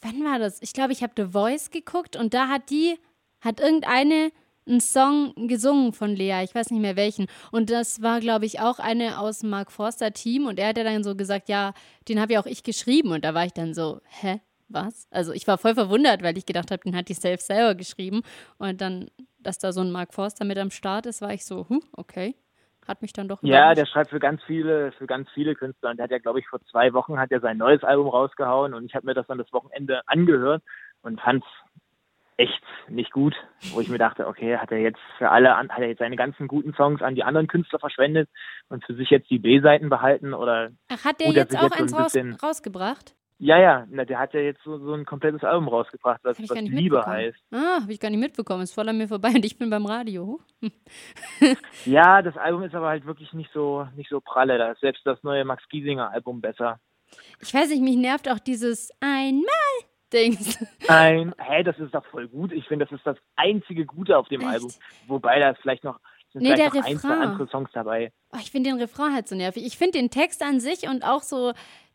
Wann 0.00 0.24
war 0.24 0.40
das? 0.40 0.60
Ich 0.62 0.72
glaube, 0.72 0.92
ich 0.92 1.02
habe 1.02 1.12
The 1.16 1.32
Voice 1.32 1.70
geguckt 1.70 2.16
und 2.16 2.34
da 2.34 2.48
hat 2.48 2.70
die, 2.70 2.98
hat 3.40 3.60
irgendeine 3.60 4.30
einen 4.66 4.80
Song 4.80 5.34
gesungen 5.48 5.92
von 5.92 6.14
Lea. 6.14 6.42
Ich 6.44 6.54
weiß 6.54 6.70
nicht 6.70 6.80
mehr 6.80 6.96
welchen. 6.96 7.26
Und 7.50 7.70
das 7.70 8.02
war, 8.02 8.20
glaube 8.20 8.46
ich, 8.46 8.60
auch 8.60 8.78
eine 8.78 9.18
aus 9.18 9.40
dem 9.40 9.50
Mark 9.50 9.72
Forster 9.72 10.12
Team. 10.12 10.46
Und 10.46 10.58
er 10.58 10.68
hat 10.68 10.78
ja 10.78 10.84
dann 10.84 11.04
so 11.04 11.16
gesagt, 11.16 11.48
ja, 11.48 11.74
den 12.08 12.20
habe 12.20 12.34
ja 12.34 12.40
auch 12.40 12.46
ich 12.46 12.62
geschrieben. 12.62 13.12
Und 13.12 13.24
da 13.24 13.34
war 13.34 13.44
ich 13.44 13.52
dann 13.52 13.74
so, 13.74 14.00
hä? 14.04 14.40
Was? 14.72 15.06
Also 15.10 15.32
ich 15.32 15.46
war 15.46 15.58
voll 15.58 15.74
verwundert, 15.74 16.22
weil 16.22 16.36
ich 16.38 16.46
gedacht 16.46 16.70
habe, 16.70 16.82
den 16.82 16.96
hat 16.96 17.08
die 17.08 17.14
Self 17.14 17.40
selber 17.40 17.74
geschrieben. 17.74 18.22
Und 18.58 18.80
dann, 18.80 19.10
dass 19.38 19.58
da 19.58 19.72
so 19.72 19.80
ein 19.80 19.90
Mark 19.90 20.14
Forster 20.14 20.44
mit 20.44 20.58
am 20.58 20.70
Start 20.70 21.06
ist, 21.06 21.20
war 21.20 21.32
ich 21.32 21.44
so, 21.44 21.68
hm, 21.68 21.82
okay. 21.96 22.34
Hat 22.86 23.00
mich 23.00 23.12
dann 23.12 23.28
doch 23.28 23.42
Ja, 23.42 23.58
überrascht. 23.58 23.78
der 23.78 23.86
schreibt 23.86 24.10
für 24.10 24.18
ganz 24.18 24.42
viele, 24.44 24.90
für 24.92 25.06
ganz 25.06 25.28
viele 25.34 25.54
Künstler. 25.54 25.90
Und 25.90 25.98
der 25.98 26.04
hat 26.04 26.10
ja, 26.10 26.18
glaube 26.18 26.40
ich, 26.40 26.48
vor 26.48 26.60
zwei 26.70 26.92
Wochen 26.92 27.18
hat 27.18 27.30
er 27.30 27.40
sein 27.40 27.58
neues 27.58 27.84
Album 27.84 28.08
rausgehauen 28.08 28.74
und 28.74 28.84
ich 28.84 28.94
habe 28.94 29.06
mir 29.06 29.14
das 29.14 29.26
dann 29.28 29.38
das 29.38 29.52
Wochenende 29.52 30.02
angehört 30.08 30.62
und 31.02 31.20
fand's 31.20 31.46
echt 32.36 32.62
nicht 32.88 33.12
gut, 33.12 33.34
wo 33.72 33.80
ich 33.80 33.88
mir 33.88 33.98
dachte, 33.98 34.26
okay, 34.26 34.56
hat 34.56 34.72
er 34.72 34.78
jetzt 34.78 34.98
für 35.18 35.30
alle, 35.30 35.56
hat 35.56 35.78
er 35.78 35.88
jetzt 35.88 35.98
seine 35.98 36.16
ganzen 36.16 36.48
guten 36.48 36.74
Songs 36.74 37.02
an 37.02 37.14
die 37.14 37.22
anderen 37.22 37.46
Künstler 37.46 37.78
verschwendet 37.78 38.28
und 38.68 38.84
für 38.84 38.94
sich 38.94 39.10
jetzt 39.10 39.30
die 39.30 39.38
B-Seiten 39.38 39.88
behalten 39.88 40.34
oder 40.34 40.70
Ach, 40.88 41.04
hat 41.04 41.20
der 41.20 41.30
jetzt 41.30 41.56
auch 41.56 41.62
jetzt 41.62 41.78
eins 41.78 41.92
ein 41.92 42.32
raus, 42.32 42.42
rausgebracht? 42.42 43.14
Ja, 43.44 43.58
ja, 43.58 43.86
na, 43.90 44.04
der 44.04 44.20
hat 44.20 44.34
ja 44.34 44.40
jetzt 44.40 44.62
so, 44.62 44.78
so 44.78 44.94
ein 44.94 45.04
komplettes 45.04 45.42
Album 45.42 45.66
rausgebracht, 45.66 46.20
was, 46.22 46.38
was 46.38 46.60
Liebe 46.60 47.04
heißt. 47.04 47.36
Ah, 47.50 47.80
habe 47.82 47.92
ich 47.92 47.98
gar 47.98 48.08
nicht 48.08 48.20
mitbekommen. 48.20 48.62
Ist 48.62 48.72
voll 48.72 48.88
an 48.88 48.96
mir 48.96 49.08
vorbei 49.08 49.30
und 49.30 49.44
ich 49.44 49.58
bin 49.58 49.68
beim 49.68 49.84
Radio. 49.84 50.40
Ja, 51.84 52.22
das 52.22 52.36
Album 52.36 52.62
ist 52.62 52.74
aber 52.74 52.86
halt 52.86 53.04
wirklich 53.04 53.32
nicht 53.32 53.50
so 53.52 53.88
nicht 53.96 54.08
so 54.08 54.20
pralle. 54.20 54.58
Da 54.58 54.70
ist 54.70 54.80
selbst 54.80 55.04
das 55.04 55.20
neue 55.24 55.44
Max 55.44 55.64
Giesinger 55.68 56.10
Album 56.12 56.40
besser. 56.40 56.78
Ich 57.40 57.52
weiß 57.52 57.70
nicht, 57.70 57.82
mich 57.82 57.96
nervt 57.96 58.30
auch 58.30 58.38
dieses 58.38 58.92
einmal 59.00 59.42
denkst. 60.12 60.58
Nein, 60.86 61.34
hä, 61.38 61.64
das 61.64 61.76
ist 61.80 61.92
doch 61.92 62.06
voll 62.06 62.28
gut. 62.28 62.52
Ich 62.52 62.68
finde, 62.68 62.86
das 62.86 62.96
ist 62.96 63.04
das 63.04 63.16
einzige 63.34 63.86
Gute 63.86 64.16
auf 64.16 64.28
dem 64.28 64.42
Echt? 64.42 64.50
Album. 64.50 64.70
Wobei 65.08 65.40
da 65.40 65.50
ist 65.50 65.60
vielleicht 65.60 65.82
noch, 65.82 65.98
sind 66.32 66.42
Nee, 66.42 66.54
vielleicht 66.54 66.74
der 66.74 66.80
noch 66.80 66.86
ein, 66.86 66.96
Refrain. 66.96 67.22
andere 67.22 67.48
Songs 67.48 67.70
dabei. 67.72 68.12
Oh, 68.32 68.38
ich 68.40 68.52
finde 68.52 68.70
den 68.70 68.78
Refrain 68.78 69.12
halt 69.12 69.26
so 69.26 69.34
nervig. 69.34 69.66
Ich 69.66 69.76
finde 69.76 69.98
den 69.98 70.10
Text 70.10 70.42
an 70.42 70.60
sich 70.60 70.88
und 70.88 71.04
auch 71.04 71.22
so 71.22 71.52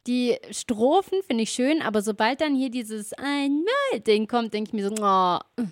die 0.07 0.37
Strophen 0.51 1.21
finde 1.23 1.43
ich 1.43 1.49
schön, 1.49 1.81
aber 1.81 2.01
sobald 2.01 2.41
dann 2.41 2.55
hier 2.55 2.69
dieses 2.69 3.13
Einmal-Ding 3.13 4.27
kommt, 4.27 4.53
denke 4.53 4.69
ich 4.69 4.73
mir 4.73 4.87
so, 4.87 4.95
oh, 4.99 5.65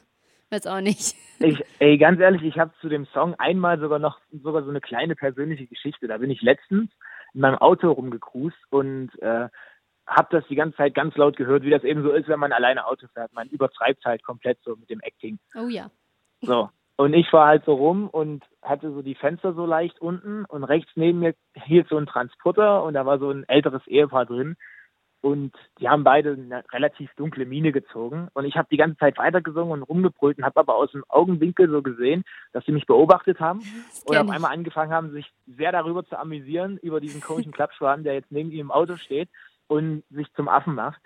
weiß 0.49 0.67
auch 0.67 0.81
nicht. 0.81 1.15
Ich, 1.39 1.61
ey, 1.79 1.97
ganz 1.97 2.21
ehrlich, 2.21 2.43
ich 2.43 2.57
habe 2.57 2.71
zu 2.79 2.87
dem 2.87 3.05
Song 3.07 3.33
einmal 3.33 3.77
sogar 3.77 3.99
noch 3.99 4.21
sogar 4.31 4.63
so 4.63 4.69
eine 4.69 4.79
kleine 4.79 5.17
persönliche 5.17 5.67
Geschichte. 5.67 6.07
Da 6.07 6.17
bin 6.17 6.31
ich 6.31 6.41
letztens 6.41 6.89
in 7.33 7.41
meinem 7.41 7.57
Auto 7.57 7.91
rumgecruised 7.91 8.57
und 8.69 9.11
äh, 9.21 9.49
habe 10.07 10.27
das 10.31 10.47
die 10.47 10.55
ganze 10.55 10.77
Zeit 10.77 10.95
ganz 10.95 11.13
laut 11.17 11.35
gehört, 11.35 11.63
wie 11.63 11.71
das 11.71 11.83
eben 11.83 12.03
so 12.03 12.11
ist, 12.11 12.29
wenn 12.29 12.39
man 12.39 12.53
alleine 12.53 12.85
Auto 12.87 13.07
fährt. 13.13 13.33
Man 13.33 13.49
übertreibt 13.49 14.05
halt 14.05 14.23
komplett 14.23 14.59
so 14.63 14.77
mit 14.77 14.89
dem 14.89 15.01
Acting. 15.01 15.37
Oh 15.55 15.67
ja. 15.67 15.91
So. 16.39 16.69
Und 16.97 17.13
ich 17.13 17.31
war 17.33 17.47
halt 17.47 17.65
so 17.65 17.73
rum 17.73 18.07
und 18.07 18.43
hatte 18.61 18.91
so 18.91 19.01
die 19.01 19.15
Fenster 19.15 19.53
so 19.53 19.65
leicht 19.65 19.99
unten 19.99 20.45
und 20.45 20.63
rechts 20.63 20.91
neben 20.95 21.19
mir 21.19 21.35
hielt 21.53 21.89
so 21.89 21.97
ein 21.97 22.05
Transporter 22.05 22.83
und 22.83 22.93
da 22.93 23.05
war 23.05 23.19
so 23.19 23.29
ein 23.31 23.43
älteres 23.49 23.85
Ehepaar 23.87 24.25
drin. 24.25 24.55
Und 25.19 25.55
die 25.79 25.89
haben 25.89 26.03
beide 26.03 26.33
eine 26.33 26.63
relativ 26.71 27.11
dunkle 27.15 27.45
Miene 27.45 27.71
gezogen. 27.71 28.27
Und 28.35 28.45
ich 28.45 28.57
habe 28.57 28.67
die 28.69 28.77
ganze 28.77 28.97
Zeit 28.97 29.17
weitergesungen 29.17 29.73
und 29.73 29.81
rumgebrüllt 29.81 30.37
und 30.37 30.45
habe 30.45 30.59
aber 30.59 30.75
aus 30.75 30.91
dem 30.91 31.03
Augenwinkel 31.09 31.67
so 31.67 31.81
gesehen, 31.81 32.23
dass 32.53 32.63
sie 32.65 32.71
mich 32.71 32.85
beobachtet 32.85 33.39
haben 33.39 33.61
und 34.05 34.15
auf 34.15 34.29
einmal 34.29 34.53
angefangen 34.53 34.93
haben, 34.93 35.11
sich 35.11 35.31
sehr 35.47 35.71
darüber 35.71 36.05
zu 36.05 36.17
amüsieren, 36.17 36.77
über 36.77 37.01
diesen 37.01 37.21
komischen 37.21 37.51
Klappschwan, 37.53 38.03
der 38.03 38.13
jetzt 38.13 38.31
neben 38.31 38.51
ihm 38.51 38.59
im 38.59 38.71
Auto 38.71 38.97
steht 38.97 39.29
und 39.67 40.03
sich 40.11 40.31
zum 40.33 40.47
Affen 40.47 40.75
macht. 40.75 41.01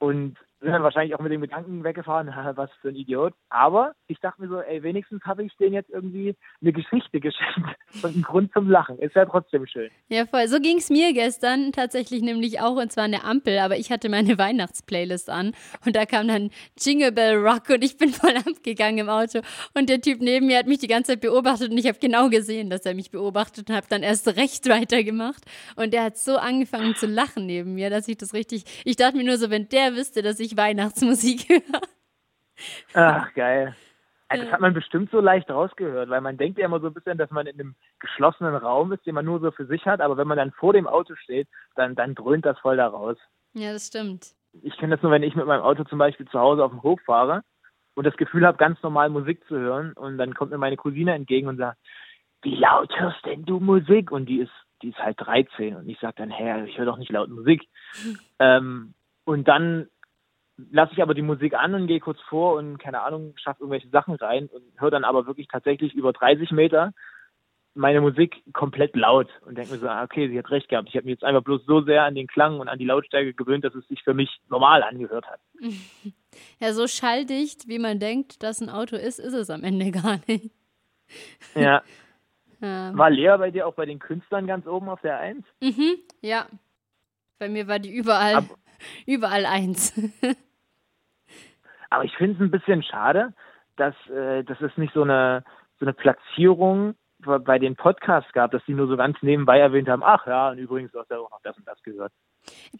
Und 0.00 0.36
sind 0.60 0.72
dann 0.72 0.82
wahrscheinlich 0.82 1.14
auch 1.14 1.20
mit 1.20 1.32
dem 1.32 1.40
Gedanken 1.40 1.84
weggefahren, 1.84 2.34
"Haha, 2.36 2.56
was 2.56 2.70
für 2.80 2.88
ein 2.88 2.96
Idiot. 2.96 3.34
Aber 3.48 3.92
ich 4.06 4.18
dachte 4.20 4.42
mir 4.42 4.48
so, 4.48 4.60
ey, 4.60 4.82
wenigstens 4.82 5.22
habe 5.24 5.44
ich 5.44 5.56
denen 5.56 5.74
jetzt 5.74 5.90
irgendwie 5.90 6.36
eine 6.60 6.72
Geschichte 6.72 7.20
geschenkt 7.20 7.76
und 8.02 8.14
einen 8.14 8.22
Grund 8.22 8.52
zum 8.52 8.70
Lachen. 8.70 8.98
Ist 8.98 9.14
ja 9.14 9.24
trotzdem 9.24 9.66
schön. 9.66 9.90
Ja, 10.08 10.26
voll. 10.26 10.48
So 10.48 10.60
ging 10.60 10.78
es 10.78 10.90
mir 10.90 11.12
gestern 11.12 11.72
tatsächlich 11.72 12.22
nämlich 12.22 12.60
auch, 12.60 12.76
und 12.76 12.92
zwar 12.92 13.08
der 13.08 13.24
Ampel, 13.24 13.58
aber 13.58 13.76
ich 13.76 13.90
hatte 13.90 14.08
meine 14.08 14.38
Weihnachtsplaylist 14.38 15.30
an 15.30 15.52
und 15.84 15.96
da 15.96 16.06
kam 16.06 16.28
dann 16.28 16.50
Jingle 16.78 17.12
Bell 17.12 17.36
Rock 17.36 17.70
und 17.70 17.82
ich 17.82 17.96
bin 17.96 18.10
voll 18.10 18.36
abgegangen 18.36 18.98
im 18.98 19.08
Auto 19.08 19.40
und 19.74 19.88
der 19.88 20.00
Typ 20.00 20.20
neben 20.20 20.46
mir 20.46 20.58
hat 20.58 20.66
mich 20.66 20.78
die 20.78 20.86
ganze 20.86 21.12
Zeit 21.12 21.20
beobachtet 21.20 21.70
und 21.70 21.78
ich 21.78 21.86
habe 21.86 21.98
genau 21.98 22.28
gesehen, 22.28 22.70
dass 22.70 22.84
er 22.84 22.94
mich 22.94 23.10
beobachtet 23.10 23.70
und 23.70 23.76
habe 23.76 23.86
dann 23.88 24.02
erst 24.02 24.28
recht 24.36 24.68
weitergemacht 24.68 25.44
und 25.76 25.92
der 25.92 26.04
hat 26.04 26.18
so 26.18 26.36
angefangen 26.36 26.94
zu 26.96 27.06
lachen 27.06 27.46
neben 27.46 27.74
mir, 27.74 27.90
dass 27.90 28.08
ich 28.08 28.16
das 28.18 28.34
richtig, 28.34 28.64
ich 28.84 28.96
dachte 28.96 29.16
mir 29.16 29.24
nur 29.24 29.36
so, 29.36 29.50
wenn 29.50 29.68
der 29.68 29.96
wüsste, 29.96 30.22
dass 30.22 30.40
ich 30.40 30.49
Weihnachtsmusik 30.56 31.48
höre. 31.48 31.80
Ach, 32.94 33.32
geil. 33.34 33.74
Ja, 34.30 34.36
Das 34.36 34.52
hat 34.52 34.60
man 34.60 34.74
bestimmt 34.74 35.10
so 35.10 35.20
leicht 35.20 35.50
rausgehört, 35.50 36.08
weil 36.08 36.20
man 36.20 36.36
denkt 36.36 36.58
ja 36.58 36.66
immer 36.66 36.80
so 36.80 36.86
ein 36.86 36.94
bisschen, 36.94 37.18
dass 37.18 37.30
man 37.30 37.46
in 37.46 37.58
einem 37.58 37.74
geschlossenen 37.98 38.54
Raum 38.54 38.92
ist, 38.92 39.04
den 39.06 39.14
man 39.14 39.24
nur 39.24 39.40
so 39.40 39.50
für 39.50 39.66
sich 39.66 39.84
hat, 39.86 40.00
aber 40.00 40.16
wenn 40.16 40.28
man 40.28 40.38
dann 40.38 40.52
vor 40.52 40.72
dem 40.72 40.86
Auto 40.86 41.14
steht, 41.16 41.48
dann, 41.74 41.94
dann 41.94 42.14
dröhnt 42.14 42.44
das 42.46 42.58
voll 42.60 42.76
da 42.76 42.86
raus. 42.86 43.16
Ja, 43.54 43.72
das 43.72 43.88
stimmt. 43.88 44.34
Ich 44.62 44.76
kenne 44.76 44.94
das 44.94 45.02
nur, 45.02 45.12
wenn 45.12 45.22
ich 45.22 45.34
mit 45.34 45.46
meinem 45.46 45.62
Auto 45.62 45.84
zum 45.84 45.98
Beispiel 45.98 46.26
zu 46.28 46.38
Hause 46.38 46.64
auf 46.64 46.70
dem 46.70 46.82
Hof 46.82 47.00
fahre 47.04 47.42
und 47.94 48.06
das 48.06 48.16
Gefühl 48.16 48.46
habe, 48.46 48.58
ganz 48.58 48.80
normal 48.82 49.08
Musik 49.10 49.44
zu 49.46 49.56
hören 49.56 49.92
und 49.94 50.18
dann 50.18 50.34
kommt 50.34 50.50
mir 50.50 50.58
meine 50.58 50.76
Cousine 50.76 51.14
entgegen 51.14 51.48
und 51.48 51.56
sagt, 51.56 51.78
wie 52.42 52.56
laut 52.56 52.92
hörst 52.98 53.24
denn 53.26 53.44
du 53.44 53.60
Musik? 53.60 54.10
Und 54.10 54.26
die 54.26 54.40
ist, 54.40 54.52
die 54.82 54.90
ist 54.90 54.98
halt 54.98 55.20
13 55.20 55.76
und 55.76 55.88
ich 55.88 55.98
sage 56.00 56.14
dann, 56.16 56.30
hä, 56.30 56.64
ich 56.64 56.78
höre 56.78 56.86
doch 56.86 56.96
nicht 56.96 57.12
laut 57.12 57.28
Musik. 57.28 57.68
ähm, 58.38 58.94
und 59.24 59.46
dann 59.46 59.88
lasse 60.70 60.92
ich 60.92 61.02
aber 61.02 61.14
die 61.14 61.22
Musik 61.22 61.54
an 61.54 61.74
und 61.74 61.86
gehe 61.86 62.00
kurz 62.00 62.20
vor 62.28 62.54
und 62.56 62.78
keine 62.78 63.02
Ahnung, 63.02 63.34
schaffe 63.36 63.60
irgendwelche 63.62 63.88
Sachen 63.88 64.14
rein 64.14 64.46
und 64.48 64.62
höre 64.80 64.90
dann 64.90 65.04
aber 65.04 65.26
wirklich 65.26 65.48
tatsächlich 65.48 65.94
über 65.94 66.12
30 66.12 66.50
Meter 66.50 66.92
meine 67.74 68.00
Musik 68.00 68.42
komplett 68.52 68.96
laut 68.96 69.28
und 69.46 69.56
denke 69.56 69.72
mir 69.72 69.78
so, 69.78 69.88
ah, 69.88 70.02
okay, 70.02 70.28
sie 70.28 70.36
hat 70.38 70.50
recht 70.50 70.68
gehabt. 70.68 70.88
Ich 70.88 70.96
habe 70.96 71.04
mich 71.04 71.12
jetzt 71.12 71.24
einfach 71.24 71.44
bloß 71.44 71.64
so 71.66 71.82
sehr 71.82 72.02
an 72.02 72.16
den 72.16 72.26
Klang 72.26 72.58
und 72.58 72.66
an 72.68 72.78
die 72.80 72.84
Lautstärke 72.84 73.32
gewöhnt, 73.32 73.64
dass 73.64 73.74
es 73.76 73.86
sich 73.86 74.02
für 74.02 74.12
mich 74.12 74.40
normal 74.48 74.82
angehört 74.82 75.26
hat. 75.28 75.40
Ja, 76.60 76.72
so 76.72 76.86
schalldicht, 76.86 77.66
wie 77.66 77.80
man 77.80 77.98
denkt, 77.98 78.44
dass 78.44 78.60
ein 78.60 78.70
Auto 78.70 78.94
ist, 78.94 79.18
ist 79.18 79.32
es 79.34 79.50
am 79.50 79.64
Ende 79.64 79.90
gar 80.02 80.20
nicht. 80.26 80.50
Ja. 81.54 81.82
Ja. 82.62 82.92
War 82.94 83.08
Lea 83.08 83.34
bei 83.38 83.50
dir 83.50 83.66
auch 83.66 83.72
bei 83.72 83.86
den 83.86 83.98
Künstlern 83.98 84.46
ganz 84.46 84.66
oben 84.66 84.90
auf 84.90 85.00
der 85.00 85.18
Eins? 85.18 85.46
Mhm, 85.62 85.96
ja. 86.20 86.46
Bei 87.38 87.48
mir 87.48 87.66
war 87.68 87.78
die 87.78 87.90
überall, 87.90 88.34
Ab- 88.34 88.58
überall 89.06 89.46
eins. 89.46 89.94
Aber 91.90 92.04
ich 92.04 92.16
finde 92.16 92.34
es 92.36 92.40
ein 92.40 92.50
bisschen 92.50 92.82
schade, 92.82 93.32
dass, 93.76 93.94
äh, 94.08 94.42
dass 94.44 94.60
es 94.60 94.76
nicht 94.76 94.94
so 94.94 95.02
eine, 95.02 95.44
so 95.78 95.84
eine 95.84 95.92
Platzierung 95.92 96.94
bei- 97.22 97.58
den 97.58 97.76
Podcasts 97.76 98.32
gab, 98.32 98.50
dass 98.52 98.64
die 98.66 98.72
nur 98.72 98.86
so 98.88 98.96
ganz 98.96 99.16
nebenbei 99.20 99.58
erwähnt 99.58 99.88
haben, 99.88 100.02
ach 100.02 100.26
ja, 100.26 100.50
und 100.50 100.58
übrigens, 100.58 100.90
du 100.92 101.00
hast 101.00 101.10
ja 101.10 101.18
auch 101.18 101.30
noch 101.30 101.40
das 101.42 101.56
und 101.58 101.68
das 101.68 101.82
gehört. 101.82 102.12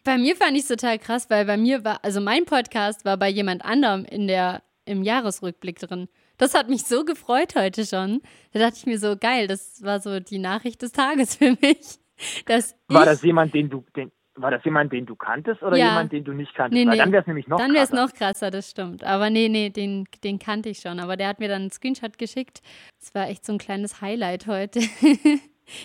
bei 0.04 0.16
mir 0.16 0.34
fand 0.34 0.52
ich 0.52 0.60
es 0.62 0.68
total 0.68 0.98
krass, 0.98 1.28
weil 1.28 1.44
bei 1.44 1.58
mir 1.58 1.84
war, 1.84 1.98
also 2.02 2.20
mein 2.22 2.46
Podcast 2.46 3.04
war 3.04 3.18
bei 3.18 3.28
jemand 3.28 3.64
anderem 3.64 4.06
in 4.06 4.26
der, 4.26 4.62
im 4.86 5.02
Jahresrückblick 5.02 5.78
drin. 5.78 6.08
Das 6.38 6.54
hat 6.54 6.70
mich 6.70 6.84
so 6.86 7.04
gefreut 7.04 7.54
heute 7.54 7.84
schon. 7.84 8.22
Da 8.54 8.60
dachte 8.60 8.76
ich 8.78 8.86
mir 8.86 8.98
so, 8.98 9.14
geil, 9.18 9.46
das 9.46 9.82
war 9.84 10.00
so 10.00 10.20
die 10.20 10.38
Nachricht 10.38 10.80
des 10.80 10.92
Tages 10.92 11.36
für 11.36 11.50
mich. 11.60 11.98
Dass 12.46 12.74
War 12.88 13.04
das 13.04 13.22
jemand, 13.22 13.52
den 13.52 13.68
du, 13.68 13.84
den, 13.94 14.10
war 14.42 14.50
das 14.50 14.64
jemand, 14.64 14.92
den 14.92 15.06
du 15.06 15.16
kanntest 15.16 15.62
oder 15.62 15.76
Ja. 15.76 15.88
jemand, 15.88 16.12
den 16.12 16.24
du 16.24 16.32
nicht 16.32 16.54
kanntest? 16.54 16.74
Nee, 16.74 16.84
nee. 16.90 16.96
dann 16.96 17.12
wäre 17.12 17.22
es 17.22 17.26
nämlich 17.26 17.46
noch 17.48 17.58
Dann 17.58 17.72
wäre 17.72 17.84
es 17.84 17.90
krasser. 17.90 18.06
noch 18.06 18.12
krasser, 18.14 18.50
das 18.50 18.70
stimmt. 18.70 19.04
Aber 19.04 19.30
nee, 19.30 19.48
nee, 19.48 19.70
den, 19.70 20.06
den 20.24 20.38
kannte 20.38 20.68
ich 20.68 20.78
schon. 20.80 21.00
Aber 21.00 21.16
der 21.16 21.28
hat 21.28 21.40
mir 21.40 21.48
dann 21.48 21.62
einen 21.62 21.70
Screenshot 21.70 22.18
geschickt. 22.18 22.62
Das 22.98 23.14
war 23.14 23.28
echt 23.28 23.44
so 23.44 23.52
ein 23.52 23.58
kleines 23.58 24.00
Highlight 24.00 24.46
heute. 24.46 24.80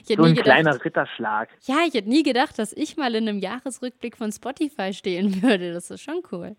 So 0.06 0.16
ein 0.16 0.34
gedacht, 0.34 0.46
kleiner 0.46 0.84
Ritterschlag. 0.84 1.48
Ja, 1.66 1.76
ich 1.88 1.94
hätte 1.94 2.10
nie 2.10 2.24
gedacht, 2.24 2.58
dass 2.58 2.74
ich 2.74 2.98
mal 2.98 3.14
in 3.14 3.30
einem 3.30 3.38
Jahresrückblick 3.38 4.18
von 4.18 4.32
Spotify 4.32 4.94
stehen 4.94 5.44
würde. 5.44 5.74
Das 5.74 5.92
ist 5.92 6.02
schon 6.02 6.24
cool. 6.32 6.56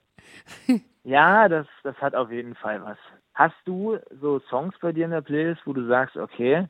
Ja, 1.02 1.48
das, 1.48 1.66
das 1.82 1.96
hat 1.96 2.14
auf 2.14 2.30
jeden 2.30 2.54
Fall 2.54 2.84
was. 2.84 2.96
Hast 3.34 3.56
du 3.64 3.98
so 4.20 4.38
Songs 4.48 4.76
bei 4.80 4.92
dir 4.92 5.06
in 5.06 5.10
der 5.10 5.22
Playlist, 5.22 5.60
wo 5.66 5.72
du 5.72 5.88
sagst, 5.88 6.16
okay, 6.16 6.68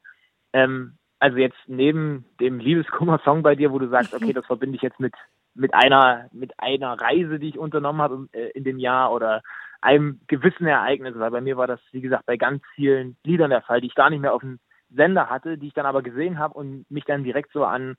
ähm, 0.54 0.96
also 1.18 1.38
jetzt 1.38 1.58
neben 1.66 2.24
dem 2.40 2.58
Liebeskummer-Song 2.58 3.42
bei 3.42 3.54
dir, 3.54 3.72
wo 3.72 3.78
du 3.78 3.88
sagst, 3.88 4.14
okay, 4.14 4.32
das 4.34 4.46
verbinde 4.46 4.76
ich 4.76 4.82
jetzt 4.82 5.00
mit, 5.00 5.14
mit 5.54 5.74
einer, 5.74 6.28
mit 6.32 6.52
einer 6.58 7.00
Reise, 7.00 7.38
die 7.38 7.48
ich 7.48 7.58
unternommen 7.58 8.02
habe 8.02 8.28
äh, 8.32 8.50
in 8.50 8.64
dem 8.64 8.78
Jahr 8.78 9.12
oder 9.12 9.42
einem 9.80 10.20
gewissen 10.26 10.66
Ereignis, 10.66 11.14
weil 11.18 11.30
bei 11.30 11.40
mir 11.40 11.56
war 11.56 11.66
das, 11.66 11.80
wie 11.92 12.00
gesagt, 12.00 12.26
bei 12.26 12.36
ganz 12.36 12.62
vielen 12.74 13.16
Liedern 13.24 13.50
der 13.50 13.62
Fall, 13.62 13.80
die 13.80 13.86
ich 13.86 13.94
gar 13.94 14.10
nicht 14.10 14.20
mehr 14.20 14.34
auf 14.34 14.40
dem 14.40 14.58
Sender 14.90 15.28
hatte, 15.28 15.58
die 15.58 15.68
ich 15.68 15.74
dann 15.74 15.86
aber 15.86 16.02
gesehen 16.02 16.38
habe 16.38 16.54
und 16.54 16.90
mich 16.90 17.04
dann 17.04 17.24
direkt 17.24 17.52
so 17.52 17.64
an 17.64 17.96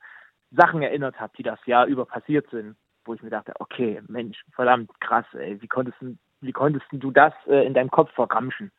Sachen 0.51 0.81
erinnert 0.81 1.19
habe, 1.19 1.33
die 1.37 1.43
das 1.43 1.59
Jahr 1.65 1.85
über 1.85 2.05
passiert 2.05 2.49
sind, 2.49 2.75
wo 3.05 3.13
ich 3.13 3.21
mir 3.21 3.29
dachte, 3.29 3.53
okay, 3.59 4.01
Mensch, 4.07 4.41
verdammt 4.53 4.89
krass, 5.01 5.25
ey, 5.33 5.61
wie 5.61 5.67
konntest 5.67 5.97
du, 6.01 6.17
wie 6.41 6.53
konntest 6.53 6.85
du 6.91 7.11
das 7.11 7.33
äh, 7.47 7.65
in 7.65 7.73
deinem 7.73 7.91
Kopf 7.91 8.11
verramschen? 8.13 8.71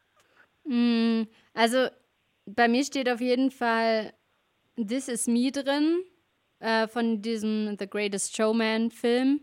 Mm, 0.65 1.23
also 1.55 1.89
bei 2.47 2.69
mir 2.69 2.85
steht 2.85 3.11
auf 3.11 3.21
jeden 3.21 3.51
Fall 3.51 4.13
This 4.87 5.09
Is 5.09 5.27
Me 5.27 5.51
drin 5.51 6.03
äh, 6.61 6.87
von 6.89 7.21
diesem 7.23 7.77
The 7.79 7.89
Greatest 7.89 8.37
Showman 8.37 8.91
Film. 8.91 9.41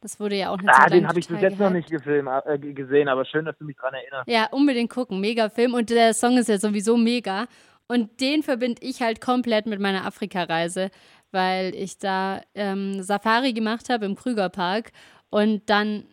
Das 0.00 0.20
wurde 0.20 0.36
ja 0.36 0.50
auch 0.50 0.58
eine 0.58 0.72
Ah, 0.72 0.86
den 0.88 1.08
habe 1.08 1.18
ich 1.18 1.26
bis 1.26 1.40
jetzt 1.40 1.58
noch 1.58 1.70
nicht 1.70 1.90
gefilmt, 1.90 2.28
äh, 2.46 2.58
g- 2.58 2.72
gesehen, 2.72 3.08
aber 3.08 3.24
schön, 3.24 3.44
dass 3.44 3.58
du 3.58 3.64
mich 3.64 3.76
dran 3.76 3.94
erinnerst. 3.94 4.28
Ja, 4.28 4.46
unbedingt 4.52 4.90
gucken. 4.90 5.20
Mega 5.20 5.48
Film. 5.48 5.74
Und 5.74 5.90
der 5.90 6.14
Song 6.14 6.38
ist 6.38 6.48
ja 6.48 6.58
sowieso 6.58 6.96
mega. 6.96 7.46
Und 7.88 8.20
den 8.20 8.42
verbinde 8.44 8.80
ich 8.84 9.02
halt 9.02 9.20
komplett 9.20 9.66
mit 9.66 9.80
meiner 9.80 10.04
Afrika-Reise, 10.04 10.90
weil 11.32 11.74
ich 11.74 11.98
da 11.98 12.42
ähm, 12.54 13.02
Safari 13.02 13.52
gemacht 13.54 13.88
habe 13.88 14.04
im 14.04 14.14
Krügerpark 14.14 14.92
und 15.30 15.68
dann 15.68 16.04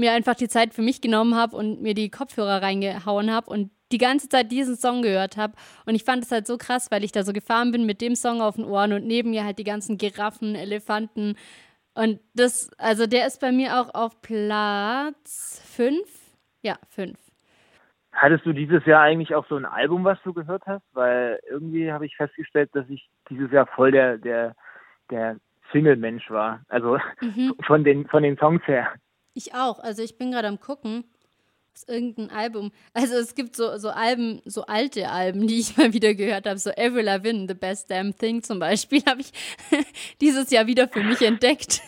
mir 0.00 0.12
einfach 0.12 0.34
die 0.34 0.48
Zeit 0.48 0.74
für 0.74 0.82
mich 0.82 1.00
genommen 1.00 1.34
habe 1.34 1.56
und 1.56 1.82
mir 1.82 1.94
die 1.94 2.10
Kopfhörer 2.10 2.62
reingehauen 2.62 3.32
habe 3.32 3.50
und 3.50 3.70
die 3.92 3.98
ganze 3.98 4.28
Zeit 4.28 4.50
diesen 4.50 4.76
Song 4.76 5.02
gehört 5.02 5.36
habe. 5.36 5.54
Und 5.86 5.94
ich 5.94 6.04
fand 6.04 6.24
es 6.24 6.32
halt 6.32 6.46
so 6.46 6.58
krass, 6.58 6.90
weil 6.90 7.04
ich 7.04 7.12
da 7.12 7.22
so 7.22 7.32
gefahren 7.32 7.70
bin 7.70 7.86
mit 7.86 8.00
dem 8.00 8.16
Song 8.16 8.40
auf 8.40 8.56
den 8.56 8.64
Ohren 8.64 8.92
und 8.92 9.06
neben 9.06 9.30
mir 9.30 9.44
halt 9.44 9.58
die 9.58 9.64
ganzen 9.64 9.98
Giraffen, 9.98 10.54
Elefanten. 10.54 11.36
Und 11.94 12.20
das, 12.34 12.70
also 12.78 13.06
der 13.06 13.26
ist 13.26 13.40
bei 13.40 13.52
mir 13.52 13.80
auch 13.80 13.94
auf 13.94 14.20
Platz 14.20 15.62
5. 15.76 15.96
Ja, 16.62 16.76
5. 16.90 17.16
Hattest 18.12 18.46
du 18.46 18.52
dieses 18.52 18.84
Jahr 18.86 19.02
eigentlich 19.02 19.34
auch 19.34 19.46
so 19.48 19.56
ein 19.56 19.64
Album, 19.64 20.04
was 20.04 20.18
du 20.24 20.32
gehört 20.32 20.64
hast? 20.66 20.84
Weil 20.92 21.40
irgendwie 21.48 21.92
habe 21.92 22.06
ich 22.06 22.16
festgestellt, 22.16 22.70
dass 22.72 22.88
ich 22.88 23.08
dieses 23.28 23.50
Jahr 23.52 23.66
voll 23.66 23.92
der, 23.92 24.18
der, 24.18 24.54
der 25.10 25.36
Single-Mensch 25.72 26.30
war. 26.30 26.60
Also 26.68 26.98
Mhm. 27.20 27.54
von 27.66 27.84
den, 27.84 28.06
von 28.06 28.22
den 28.22 28.36
Songs 28.38 28.62
her. 28.66 28.88
Ich 29.34 29.54
auch. 29.54 29.78
Also 29.80 30.02
ich 30.02 30.16
bin 30.16 30.30
gerade 30.30 30.48
am 30.48 30.60
gucken. 30.60 31.04
Ist 31.74 31.88
irgendein 31.88 32.30
Album. 32.30 32.70
Also 32.92 33.14
es 33.16 33.34
gibt 33.34 33.56
so, 33.56 33.76
so 33.78 33.90
Alben, 33.90 34.40
so 34.44 34.62
alte 34.66 35.08
Alben, 35.08 35.48
die 35.48 35.58
ich 35.58 35.76
mal 35.76 35.92
wieder 35.92 36.14
gehört 36.14 36.46
habe. 36.46 36.58
So 36.58 36.70
Avril 36.70 37.04
Lavigne, 37.04 37.46
The 37.48 37.54
Best 37.54 37.90
Damn 37.90 38.16
Thing 38.16 38.42
zum 38.44 38.60
Beispiel, 38.60 39.02
habe 39.06 39.20
ich 39.22 39.32
dieses 40.20 40.50
Jahr 40.50 40.68
wieder 40.68 40.88
für 40.88 41.02
mich 41.02 41.20
entdeckt. 41.22 41.80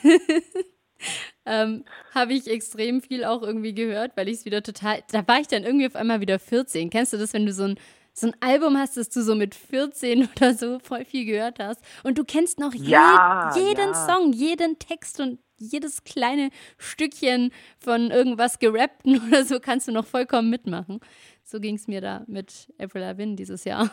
ähm, 1.44 1.84
habe 2.12 2.32
ich 2.32 2.48
extrem 2.48 3.00
viel 3.00 3.24
auch 3.24 3.42
irgendwie 3.42 3.74
gehört, 3.74 4.16
weil 4.16 4.28
ich 4.28 4.38
es 4.38 4.44
wieder 4.44 4.62
total. 4.62 5.04
Da 5.12 5.26
war 5.28 5.40
ich 5.40 5.46
dann 5.46 5.62
irgendwie 5.62 5.86
auf 5.86 5.94
einmal 5.94 6.20
wieder 6.20 6.40
14. 6.40 6.90
Kennst 6.90 7.12
du 7.12 7.16
das, 7.16 7.32
wenn 7.32 7.46
du 7.46 7.52
so 7.52 7.64
ein, 7.64 7.78
so 8.12 8.26
ein 8.28 8.34
Album 8.40 8.76
hast, 8.76 8.96
das 8.96 9.08
du 9.10 9.22
so 9.22 9.36
mit 9.36 9.54
14 9.54 10.28
oder 10.36 10.54
so 10.54 10.80
voll 10.80 11.04
viel 11.04 11.26
gehört 11.26 11.60
hast 11.60 11.80
und 12.02 12.18
du 12.18 12.24
kennst 12.24 12.58
noch 12.58 12.74
Ja, 12.74 13.52
je, 13.54 13.62
jeden 13.68 13.92
ja. 13.92 14.06
Song, 14.06 14.32
jeden 14.32 14.78
Text 14.80 15.20
und 15.20 15.38
jedes 15.58 16.04
kleine 16.04 16.50
Stückchen 16.78 17.50
von 17.78 18.10
irgendwas 18.10 18.58
gerappten 18.58 19.20
oder 19.28 19.44
so 19.44 19.60
kannst 19.60 19.88
du 19.88 19.92
noch 19.92 20.06
vollkommen 20.06 20.50
mitmachen. 20.50 21.00
So 21.42 21.60
ging 21.60 21.76
es 21.76 21.88
mir 21.88 22.00
da 22.00 22.24
mit 22.26 22.72
Avril 22.80 23.02
Lavigne 23.02 23.36
dieses 23.36 23.64
Jahr. 23.64 23.90